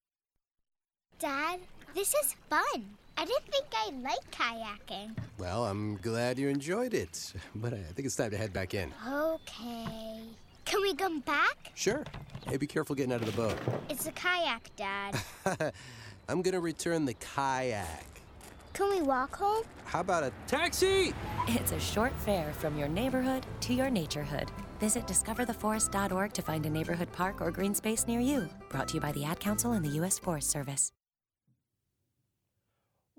[1.21, 1.59] Dad,
[1.93, 2.97] this is fun.
[3.15, 5.15] I didn't think I liked kayaking.
[5.37, 8.91] Well, I'm glad you enjoyed it, but I think it's time to head back in.
[9.07, 10.23] Okay.
[10.65, 11.73] Can we come back?
[11.75, 12.03] Sure.
[12.47, 13.55] Hey, be careful getting out of the boat.
[13.87, 15.21] It's a kayak, Dad.
[16.27, 18.03] I'm gonna return the kayak.
[18.73, 19.63] Can we walk home?
[19.85, 21.13] How about a taxi?
[21.49, 24.49] It's a short fare from your neighborhood to your naturehood.
[24.79, 28.49] Visit discovertheforest.org to find a neighborhood park or green space near you.
[28.69, 30.17] Brought to you by the Ad Council and the U.S.
[30.17, 30.91] Forest Service.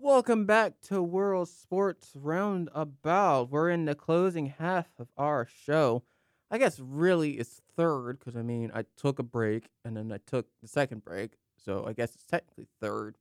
[0.05, 3.51] Welcome back to World Sports Roundabout.
[3.51, 6.03] We're in the closing half of our show.
[6.51, 10.19] I guess really it's third because I mean I took a break and then I
[10.27, 13.17] took the second break, so I guess it's technically third.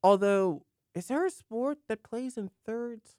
[0.00, 0.62] Although,
[0.94, 3.16] is there a sport that plays in thirds?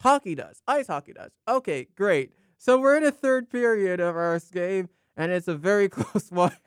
[0.00, 0.62] Hockey does.
[0.66, 1.32] Ice hockey does.
[1.46, 2.32] Okay, great.
[2.56, 6.56] So we're in a third period of our game, and it's a very close one.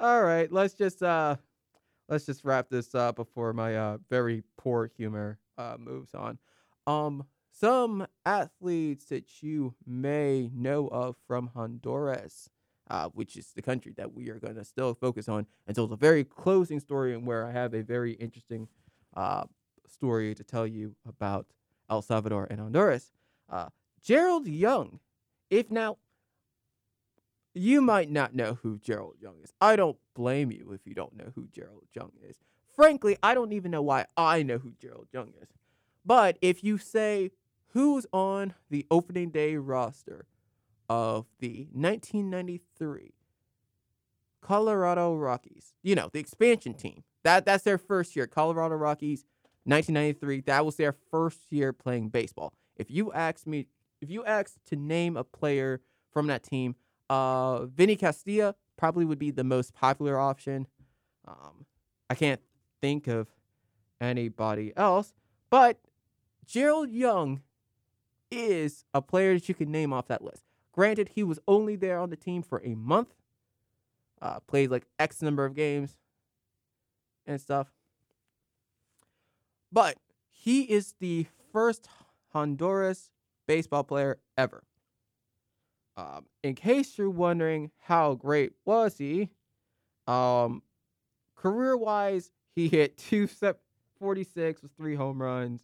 [0.00, 1.36] All right, let's just uh
[2.08, 6.38] let's just wrap this up before my uh, very poor humor uh, moves on.
[6.86, 12.48] Um, some athletes that you may know of from Honduras,
[12.90, 15.96] uh, which is the country that we are going to still focus on until the
[15.96, 18.68] very closing story, and where I have a very interesting
[19.14, 19.44] uh,
[19.86, 21.46] story to tell you about
[21.90, 23.12] El Salvador and Honduras.
[23.50, 23.68] Uh,
[24.02, 24.98] Gerald Young,
[25.50, 25.98] if now
[27.54, 29.52] you might not know who Gerald Young is.
[29.60, 32.36] I don't blame you if you don't know who Gerald Young is.
[32.74, 35.48] Frankly, I don't even know why I know who Gerald Young is.
[36.04, 37.30] But if you say
[37.68, 40.26] who's on the opening day roster
[40.88, 43.14] of the 1993
[44.42, 47.04] Colorado Rockies, you know, the expansion team.
[47.22, 48.26] That that's their first year.
[48.26, 49.24] Colorado Rockies
[49.64, 50.40] 1993.
[50.42, 52.52] That was their first year playing baseball.
[52.76, 53.68] If you ask me
[54.00, 55.80] if you ask to name a player
[56.10, 56.74] from that team,
[57.12, 60.66] uh, Vinny Castilla probably would be the most popular option.
[61.28, 61.66] Um,
[62.08, 62.40] I can't
[62.80, 63.28] think of
[64.00, 65.12] anybody else,
[65.50, 65.78] but
[66.46, 67.42] Gerald Young
[68.30, 70.44] is a player that you can name off that list.
[70.72, 73.12] Granted, he was only there on the team for a month,
[74.22, 75.98] uh, played like X number of games
[77.26, 77.74] and stuff.
[79.70, 79.98] But
[80.30, 81.88] he is the first
[82.32, 83.10] Honduras
[83.46, 84.64] baseball player ever
[85.96, 89.30] um, in case you're wondering how great was he,
[90.06, 90.62] um,
[91.36, 95.62] career wise, he hit 246 with three home runs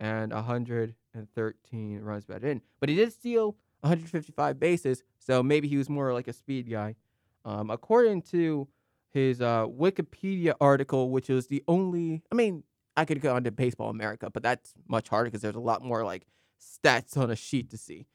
[0.00, 2.62] and 113 runs batted in.
[2.80, 6.96] But he did steal 155 bases, so maybe he was more like a speed guy.
[7.44, 8.68] Um, according to
[9.10, 12.64] his uh, Wikipedia article, which is the only, I mean,
[12.96, 16.04] I could go into Baseball America, but that's much harder because there's a lot more
[16.04, 16.26] like
[16.60, 18.06] stats on a sheet to see.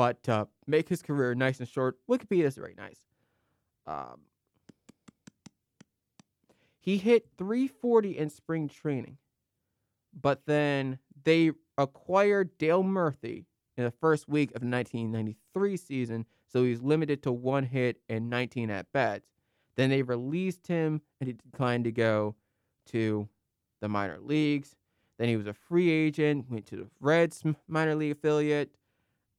[0.00, 3.00] But to make his career nice and short, Wikipedia is very nice.
[3.86, 4.22] Um,
[6.78, 9.18] he hit 340 in spring training,
[10.18, 13.44] but then they acquired Dale Murphy
[13.76, 18.30] in the first week of the 1993 season, so he's limited to one hit and
[18.30, 19.28] 19 at bats.
[19.76, 22.36] Then they released him, and he declined to go
[22.86, 23.28] to
[23.82, 24.76] the minor leagues.
[25.18, 28.70] Then he was a free agent, went to the Reds minor league affiliate,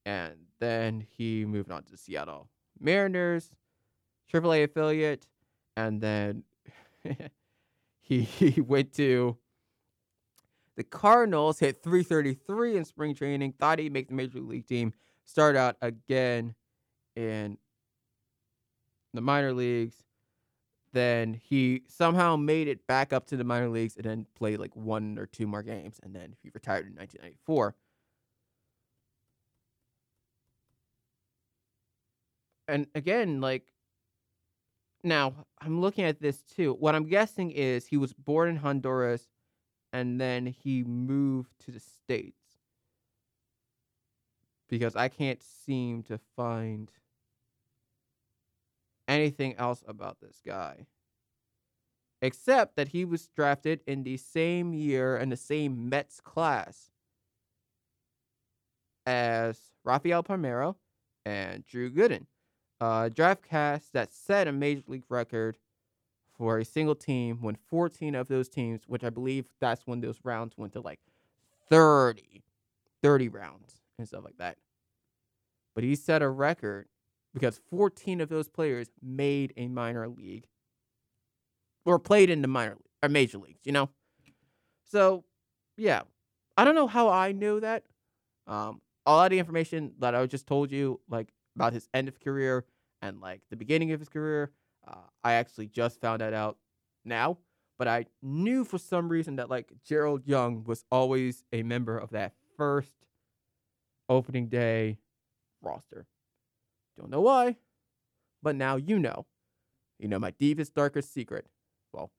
[0.05, 2.47] and then he moved on to Seattle
[2.79, 3.51] Mariners,
[4.31, 5.27] AAA affiliate,
[5.77, 6.43] and then
[8.01, 9.37] he, he went to
[10.75, 14.93] the Cardinals, hit 333 in spring training, thought he'd make the major league team,
[15.25, 16.55] start out again
[17.15, 17.57] in
[19.13, 19.97] the minor leagues.
[20.93, 24.75] Then he somehow made it back up to the minor leagues and then played like
[24.75, 25.99] one or two more games.
[26.03, 27.75] And then he retired in 1994.
[32.71, 33.63] And again, like
[35.03, 36.73] now I'm looking at this too.
[36.79, 39.27] What I'm guessing is he was born in Honduras
[39.93, 42.37] and then he moved to the States.
[44.69, 46.89] Because I can't seem to find
[49.07, 50.85] anything else about this guy.
[52.21, 56.91] Except that he was drafted in the same year and the same Mets class
[59.05, 60.75] as Rafael Palmeiro
[61.25, 62.27] and Drew Gooden
[62.81, 65.57] uh, draft cast that set a major league record
[66.35, 70.19] for a single team when 14 of those teams, which I believe that's when those
[70.23, 70.99] rounds went to like
[71.69, 72.43] 30,
[73.03, 74.57] 30 rounds and stuff like that.
[75.75, 76.87] But he set a record
[77.35, 80.47] because 14 of those players made a minor league
[81.85, 83.89] or played in the minor league or major leagues, you know?
[84.83, 85.23] So,
[85.77, 86.01] yeah.
[86.57, 87.83] I don't know how I know that.
[88.47, 92.07] Um, a lot of the information that I just told you, like about his end
[92.07, 92.65] of career
[93.01, 94.51] and like the beginning of his career.
[94.87, 96.57] Uh, I actually just found that out
[97.05, 97.37] now,
[97.77, 102.11] but I knew for some reason that like Gerald Young was always a member of
[102.11, 102.95] that first
[104.09, 104.97] opening day
[105.61, 106.07] roster.
[106.97, 107.57] Don't know why,
[108.41, 109.25] but now you know.
[109.99, 111.45] You know my deepest, darkest secret.
[111.93, 112.11] Well,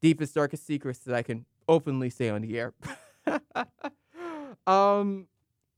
[0.00, 2.72] deepest, darkest secrets that I can openly say on the air.
[4.66, 5.26] um,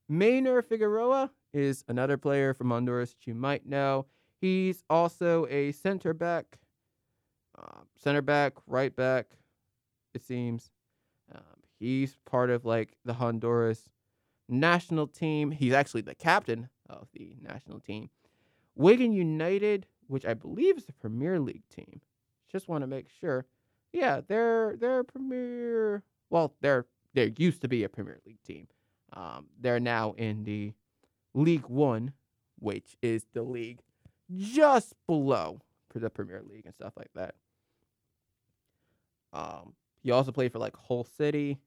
[0.09, 4.05] Maynor Figueroa is another player from Honduras that you might know.
[4.39, 6.59] He's also a center back,
[7.57, 9.27] uh, center back, right back,
[10.13, 10.71] it seems.
[11.33, 11.41] Um,
[11.79, 13.89] he's part of like the Honduras
[14.47, 15.51] national team.
[15.51, 18.09] He's actually the captain of the national team.
[18.75, 22.01] Wigan United, which I believe is a Premier League team.
[22.51, 23.45] Just want to make sure.
[23.91, 26.03] Yeah, they're they're Premier.
[26.29, 28.67] Well, they're they used to be a Premier League team.
[29.13, 30.73] Um, they're now in the
[31.39, 32.13] League One,
[32.57, 33.79] which is the league
[34.35, 35.61] just below
[35.99, 37.35] the Premier League and stuff like that.
[39.33, 41.59] Um, he also played for like Hull City.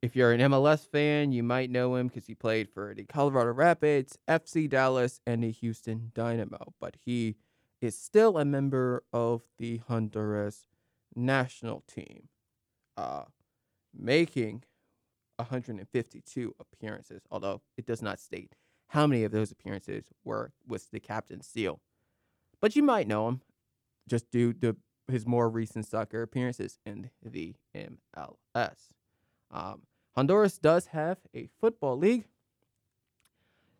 [0.00, 3.52] If you're an MLS fan, you might know him because he played for the Colorado
[3.52, 6.72] Rapids, FC Dallas, and the Houston Dynamo.
[6.80, 7.34] But he
[7.80, 10.68] is still a member of the Honduras
[11.16, 12.28] national team,
[12.96, 13.24] uh,
[13.92, 14.62] making
[15.38, 18.54] 152 appearances, although it does not state
[18.88, 21.80] how many of those appearances were with the captain seal.
[22.60, 23.42] But you might know him
[24.08, 24.76] just due to
[25.06, 28.90] his more recent soccer appearances in the MLS.
[29.50, 29.82] Um,
[30.16, 32.24] Honduras does have a football league,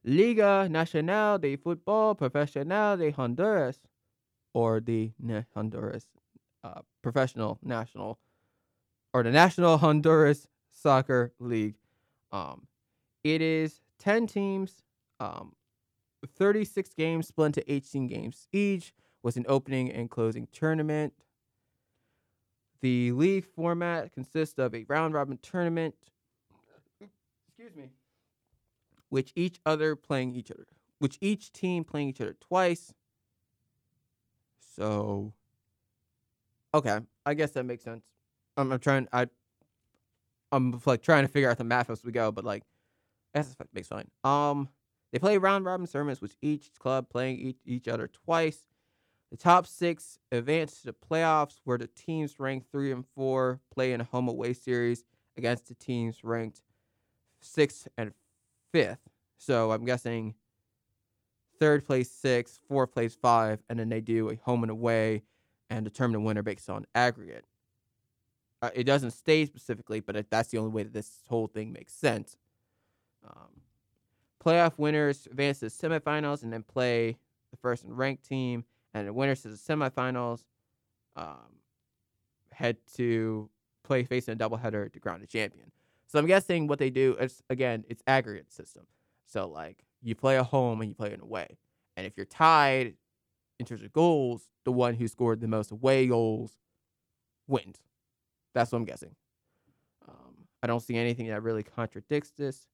[0.04, 3.80] Liga Nacional de Football Profesional de Honduras,
[4.54, 5.10] or the
[5.54, 6.06] Honduras
[6.62, 8.18] uh, Professional National,
[9.12, 10.46] or the National Honduras
[10.80, 11.74] Soccer League.
[12.32, 12.66] Um,
[13.24, 14.82] it is 10 teams,
[15.20, 15.54] um,
[16.26, 21.12] 36 games split into 18 games each, with an opening and closing tournament.
[22.80, 25.96] The league format consists of a round robin tournament,
[27.00, 27.90] excuse me,
[29.08, 30.66] which each other playing each other,
[31.00, 32.94] which each team playing each other twice.
[34.76, 35.32] So,
[36.72, 38.06] okay, I guess that makes sense.
[38.56, 39.08] I'm, I'm trying.
[39.12, 39.26] I
[40.50, 42.62] I'm like trying to figure out the math as we go, but like
[43.34, 44.08] that's makes fine.
[44.24, 44.68] Um,
[45.12, 48.66] they play round robin tournaments with each club playing each, each other twice.
[49.30, 53.92] The top six advance to the playoffs, where the teams ranked three and four play
[53.92, 55.04] in a home away series
[55.36, 56.62] against the teams ranked
[57.40, 58.12] sixth and
[58.72, 59.10] fifth.
[59.36, 60.34] So I'm guessing
[61.60, 65.22] third place six, fourth place five, and then they do a home and away
[65.68, 67.44] and determine the winner based on aggregate.
[68.60, 71.92] Uh, it doesn't stay specifically, but that's the only way that this whole thing makes
[71.92, 72.36] sense.
[73.24, 73.62] Um,
[74.44, 77.16] playoff winners advance to the semifinals and then play
[77.50, 80.44] the first and ranked team, and the winners to the semifinals
[81.16, 81.60] um,
[82.52, 83.48] head to
[83.84, 85.70] play facing a doubleheader to ground a champion.
[86.08, 88.86] So I'm guessing what they do is again it's aggregate system.
[89.26, 91.58] So like you play a home and you play an away,
[91.96, 92.94] and if you're tied
[93.58, 96.56] in terms of goals, the one who scored the most away goals
[97.46, 97.78] wins.
[98.54, 99.14] That's what I'm guessing.
[100.08, 102.66] Um, I don't see anything that really contradicts this.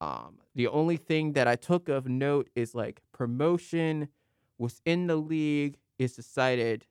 [0.00, 4.08] Um, the only thing that I took of note is like promotion
[4.58, 6.86] within the league is decided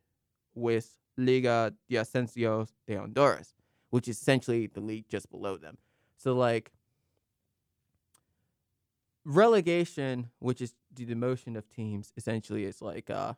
[0.55, 3.53] with Liga de Ascensos de Honduras,
[3.89, 5.77] which is essentially the league just below them.
[6.17, 6.71] So like
[9.23, 13.33] relegation, which is the demotion of teams, essentially is like uh,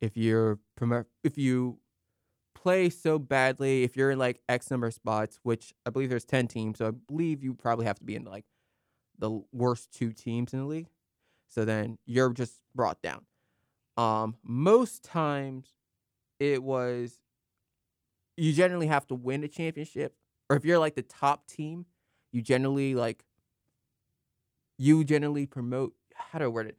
[0.00, 1.78] if you're promo- if you
[2.54, 6.24] play so badly, if you're in like X number of spots, which I believe there's
[6.24, 8.44] ten teams, so I believe you probably have to be in like
[9.18, 10.88] the worst two teams in the league.
[11.48, 13.26] So then you're just brought down.
[13.96, 15.74] Um, most times
[16.40, 17.18] it was
[18.36, 20.14] you generally have to win a championship,
[20.48, 21.86] or if you're like the top team,
[22.32, 23.24] you generally like
[24.78, 25.94] you generally promote.
[26.14, 26.78] How I word it?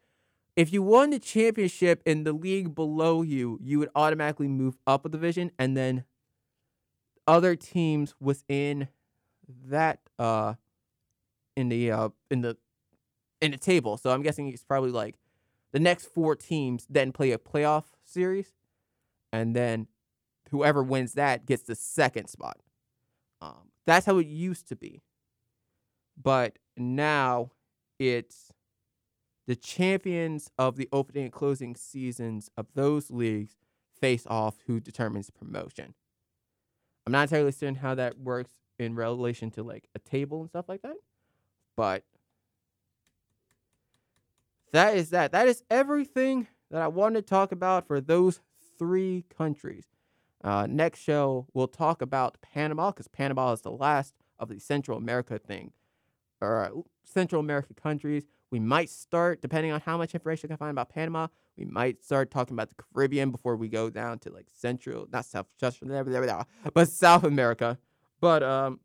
[0.55, 5.05] If you won the championship in the league below you, you would automatically move up
[5.05, 6.05] a division, and then
[7.25, 8.89] other teams within
[9.65, 10.53] that uh
[11.55, 12.57] in the uh in the
[13.41, 13.97] in the table.
[13.97, 15.15] So I'm guessing it's probably like
[15.71, 18.53] the next four teams then play a playoff series,
[19.31, 19.87] and then
[20.51, 22.59] whoever wins that gets the second spot.
[23.41, 25.01] Um, that's how it used to be,
[26.21, 27.51] but now
[27.99, 28.52] it's
[29.47, 33.55] the champions of the opening and closing seasons of those leagues
[33.99, 35.93] face off who determines promotion.
[37.05, 40.69] I'm not entirely certain how that works in relation to like a table and stuff
[40.69, 40.95] like that,
[41.75, 42.03] but
[44.71, 45.31] that is that.
[45.31, 48.39] That is everything that I wanted to talk about for those
[48.79, 49.85] three countries.
[50.43, 54.97] Uh, next show, we'll talk about Panama because Panama is the last of the Central
[54.97, 55.71] America thing,
[56.41, 56.69] or uh,
[57.03, 58.25] Central American countries.
[58.53, 61.25] We might start, depending on how much information I can find about Panama,
[61.57, 65.25] we might start talking about the Caribbean before we go down to like Central, not
[65.25, 67.79] South, but South America.
[68.21, 68.79] But um,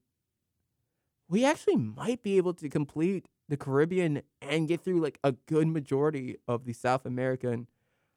[1.28, 5.68] we actually might be able to complete the Caribbean and get through like a good
[5.68, 7.66] majority of the South American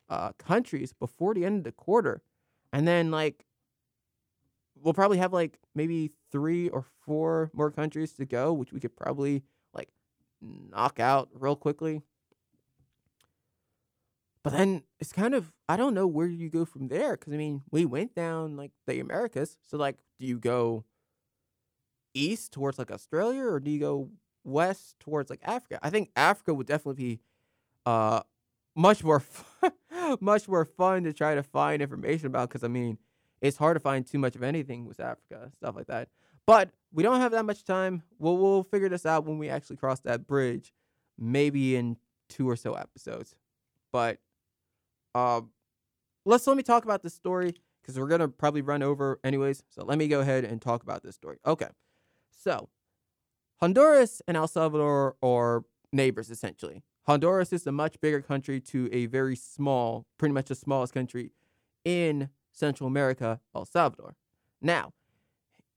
[0.08, 2.22] uh, countries before the end of the quarter.
[2.72, 3.46] And then like
[4.82, 8.96] we'll probably have like maybe three or four more countries to go, which we could
[8.96, 9.44] probably
[10.42, 12.02] knock out real quickly.
[14.44, 17.38] But then it's kind of I don't know where you go from there because I
[17.38, 20.84] mean we went down like the Americas, so like do you go
[22.14, 24.10] east towards like Australia or do you go
[24.44, 25.80] west towards like Africa?
[25.82, 27.20] I think Africa would definitely be
[27.86, 28.22] uh
[28.76, 29.24] much more
[30.22, 32.98] much more fun to try to find information about because I mean
[33.42, 36.10] it's hard to find too much of anything with Africa, stuff like that.
[36.46, 38.04] But we don't have that much time.
[38.20, 40.74] We'll we'll figure this out when we actually cross that bridge,
[41.18, 41.98] maybe in
[42.30, 43.36] two or so episodes.
[43.92, 44.20] But
[45.16, 45.42] uh,
[46.26, 49.64] let's let me talk about this story because we're gonna probably run over anyways.
[49.70, 51.38] So let me go ahead and talk about this story.
[51.46, 51.70] Okay,
[52.30, 52.70] so
[53.60, 55.64] Honduras and El Salvador are
[55.94, 56.84] neighbors essentially.
[57.08, 61.32] Honduras is a much bigger country to a very small, pretty much the smallest country
[61.84, 64.16] in Central America, El Salvador.
[64.62, 64.94] Now,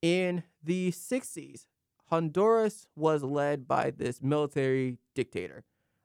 [0.05, 1.65] in the 60s,
[2.11, 5.65] Honduras was led by this military dictator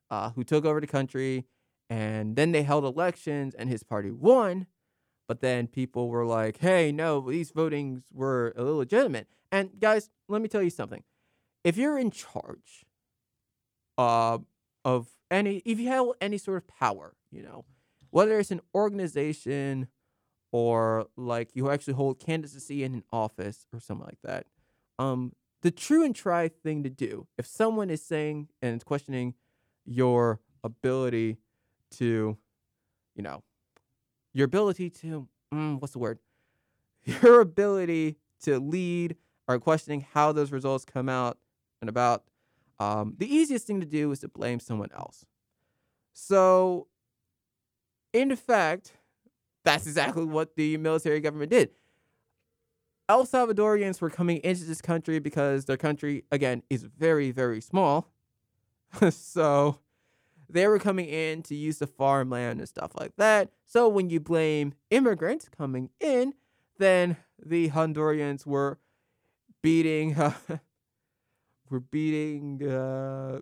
[0.09, 1.45] uh, who took over the country,
[1.89, 4.67] and then they held elections, and his party won.
[5.27, 9.27] But then people were like, hey, no, these votings were illegitimate.
[9.51, 11.03] And guys, let me tell you something.
[11.65, 12.85] If you're in charge
[13.97, 14.37] uh,
[14.85, 17.65] of any, if you have any sort of power, you know,
[18.11, 19.89] whether it's an organization
[20.51, 24.47] or like you actually hold candidacy in an office or something like that,
[24.97, 29.33] um, the true and try thing to do, if someone is saying and questioning
[29.85, 31.37] your ability
[31.91, 32.37] to,
[33.15, 33.43] you know,
[34.33, 36.19] your ability to, mm, what's the word?
[37.05, 39.15] Your ability to lead
[39.47, 41.37] or questioning how those results come out
[41.81, 42.25] and about,
[42.77, 45.25] um, the easiest thing to do is to blame someone else.
[46.13, 46.87] So,
[48.13, 48.93] in fact,
[49.69, 51.69] that's exactly what the military government did.
[53.07, 58.07] El Salvadorians were coming into this country because their country, again, is very, very small.
[59.11, 59.79] so
[60.49, 63.51] they were coming in to use the farmland and stuff like that.
[63.65, 66.33] So when you blame immigrants coming in,
[66.79, 68.79] then the Hondurans were
[69.61, 70.33] beating, uh,
[71.69, 73.41] were beating, uh,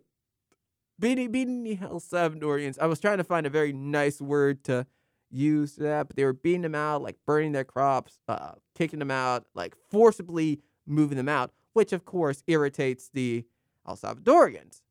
[1.00, 2.78] beating, beating the El Salvadorians.
[2.80, 4.86] I was trying to find a very nice word to
[5.30, 9.12] use that, but they were beating them out, like burning their crops, uh, kicking them
[9.12, 13.46] out, like forcibly moving them out, which of course irritates the
[13.88, 14.82] El Salvadorians.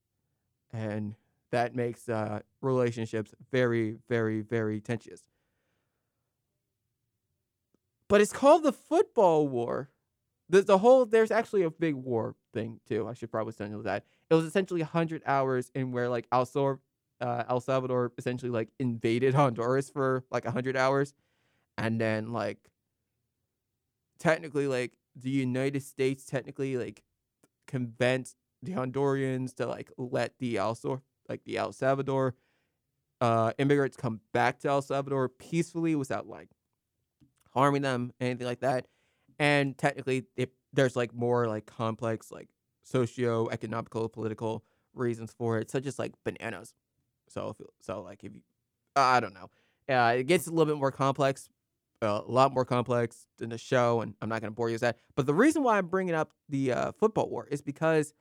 [0.72, 1.14] And
[1.50, 5.22] that makes uh, relationships very, very, very tenuous.
[8.08, 9.90] But it's called the football war.
[10.48, 13.08] The, the whole there's actually a big war thing too.
[13.08, 14.04] I should probably send you that.
[14.30, 16.80] It was essentially hundred hours in where like El, Sor-
[17.20, 21.14] uh, El Salvador essentially like invaded Honduras for like hundred hours,
[21.78, 22.58] and then like
[24.18, 27.02] technically like the United States technically like
[27.66, 30.76] convinced the Hondurans to like let the El
[31.28, 32.34] like the El Salvador
[33.20, 36.50] uh, immigrants come back to El Salvador peacefully without like
[37.52, 38.86] harming them, anything like that.
[39.38, 42.48] And technically, it, there's like more like complex like
[42.82, 44.64] socio-economical, political
[44.94, 46.74] reasons for it, such as like bananas.
[47.28, 48.40] So, so like if you,
[48.94, 49.50] I don't know,
[49.88, 51.48] uh, it gets a little bit more complex,
[52.02, 54.74] uh, a lot more complex than the show, and I'm not going to bore you
[54.74, 54.98] with that.
[55.14, 58.14] But the reason why I'm bringing up the uh, football war is because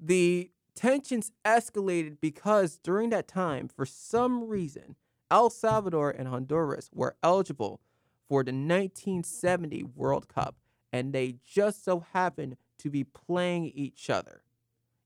[0.00, 4.96] the tensions escalated because during that time, for some reason,
[5.30, 7.80] El Salvador and Honduras were eligible
[8.28, 10.56] for the 1970 World Cup,
[10.92, 14.42] and they just so happened to be playing each other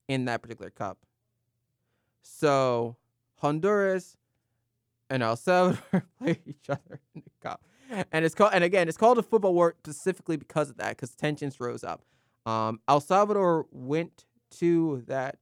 [0.07, 0.99] in that particular cup.
[2.21, 2.97] So
[3.41, 4.17] Honduras
[5.09, 7.63] and El Salvador play each other in the cup,
[8.11, 11.15] and it's called and again it's called a football war specifically because of that because
[11.15, 12.03] tensions rose up.
[12.45, 14.25] Um, El Salvador went
[14.59, 15.37] to that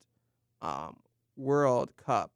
[0.62, 0.98] um,
[1.36, 2.32] World Cup,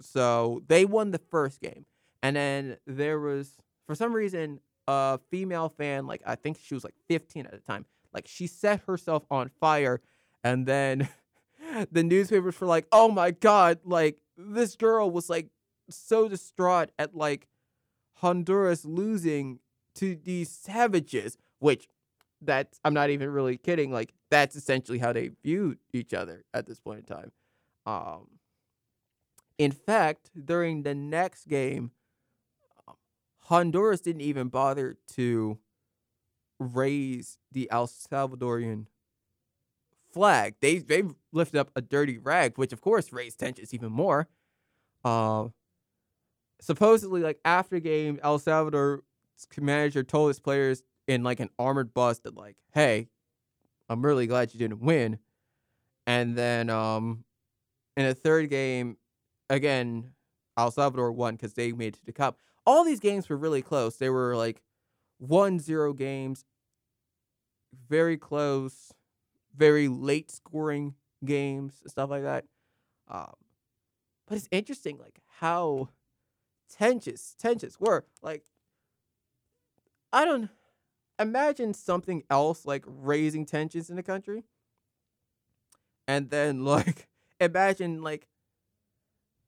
[0.00, 1.86] so they won the first game,
[2.22, 3.52] and then there was
[3.86, 7.58] for some reason a female fan like I think she was like 15 at the
[7.58, 10.00] time, like she set herself on fire,
[10.42, 11.08] and then
[11.92, 15.48] the newspapers were like, "Oh my god!" Like this girl was like
[15.90, 17.48] so distraught at like
[18.14, 19.58] Honduras losing
[19.96, 21.88] to these savages, which
[22.40, 23.90] that's I'm not even really kidding.
[23.90, 27.32] Like that's essentially how they viewed each other at this point in time.
[27.84, 28.28] Um,
[29.58, 31.90] in fact, during the next game,
[33.44, 35.58] Honduras didn't even bother to
[36.60, 38.86] raise the El Salvadorian
[40.12, 40.54] flag.
[40.60, 44.28] They they lifted up a dirty rag, which of course raised tensions even more.
[45.04, 45.48] Uh,
[46.60, 49.02] supposedly, like after game, El Salvador's
[49.58, 53.08] manager told his players in like an armored bus that like, "Hey,
[53.88, 55.18] I'm really glad you didn't win."
[56.06, 57.24] And then um,
[57.96, 58.96] in the third game,
[59.50, 60.12] again,
[60.56, 62.38] El Salvador won because they made it to the cup.
[62.66, 63.96] All these games were really close.
[63.96, 64.62] They were like
[65.22, 66.44] 1-0 games,
[67.88, 68.92] very close
[69.58, 70.94] very late scoring
[71.24, 72.44] games and stuff like that.
[73.08, 73.34] Um,
[74.26, 75.88] but it's interesting, like how
[76.70, 78.06] tensions tensions were.
[78.22, 78.44] Like,
[80.12, 80.50] I don't
[81.18, 84.44] imagine something else like raising tensions in the country.
[86.06, 87.08] And then like
[87.40, 88.28] imagine like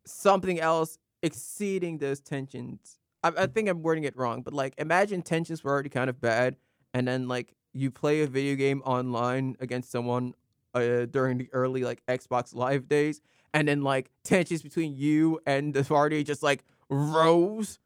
[0.07, 2.99] something else exceeding those tensions.
[3.23, 6.21] I, I think I'm wording it wrong, but like imagine tensions were already kind of
[6.21, 6.57] bad,
[6.95, 10.35] and then like you play a video game online against someone
[10.75, 13.21] uh, during the early like Xbox Live days,
[13.55, 17.79] and then like tensions between you and the party just like rose.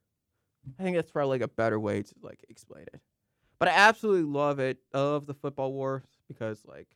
[0.78, 3.00] I think that's probably like a better way to like explain it.
[3.58, 6.88] But I absolutely love it of the football wars because like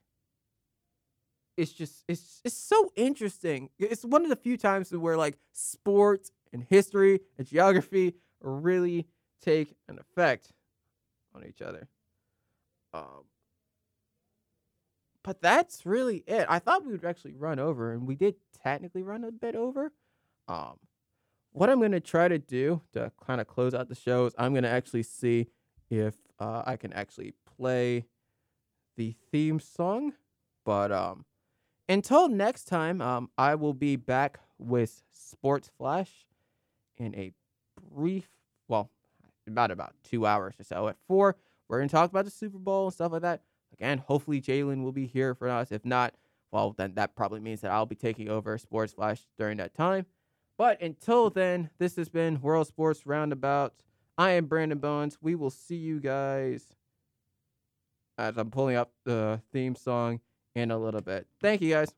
[1.56, 3.70] it's just it's it's so interesting.
[3.78, 9.06] It's one of the few times where like sports and history and geography really
[9.42, 10.52] take an effect
[11.34, 11.88] on each other.
[12.98, 13.24] Um,
[15.22, 16.46] but that's really it.
[16.48, 19.92] I thought we would actually run over, and we did technically run a bit over.
[20.46, 20.78] Um,
[21.52, 24.54] what I'm gonna try to do to kind of close out the show is I'm
[24.54, 25.48] gonna actually see
[25.90, 28.06] if uh, I can actually play
[28.96, 30.14] the theme song.
[30.64, 31.24] But um,
[31.88, 36.26] until next time, um, I will be back with Sports Flash
[36.96, 37.32] in a
[37.94, 38.28] brief,
[38.66, 38.90] well,
[39.46, 40.88] about about two hours or so.
[40.88, 41.36] At four,
[41.68, 43.42] we're gonna talk about the Super Bowl and stuff like that.
[43.72, 45.70] Again, hopefully Jalen will be here for us.
[45.70, 46.14] If not,
[46.50, 50.06] well, then that probably means that I'll be taking over Sports Flash during that time.
[50.56, 53.74] But until then, this has been World Sports Roundabout.
[54.16, 55.18] I am Brandon Bones.
[55.20, 56.66] We will see you guys
[58.16, 60.20] as I'm pulling up the theme song
[60.56, 61.28] in a little bit.
[61.40, 61.94] Thank you guys.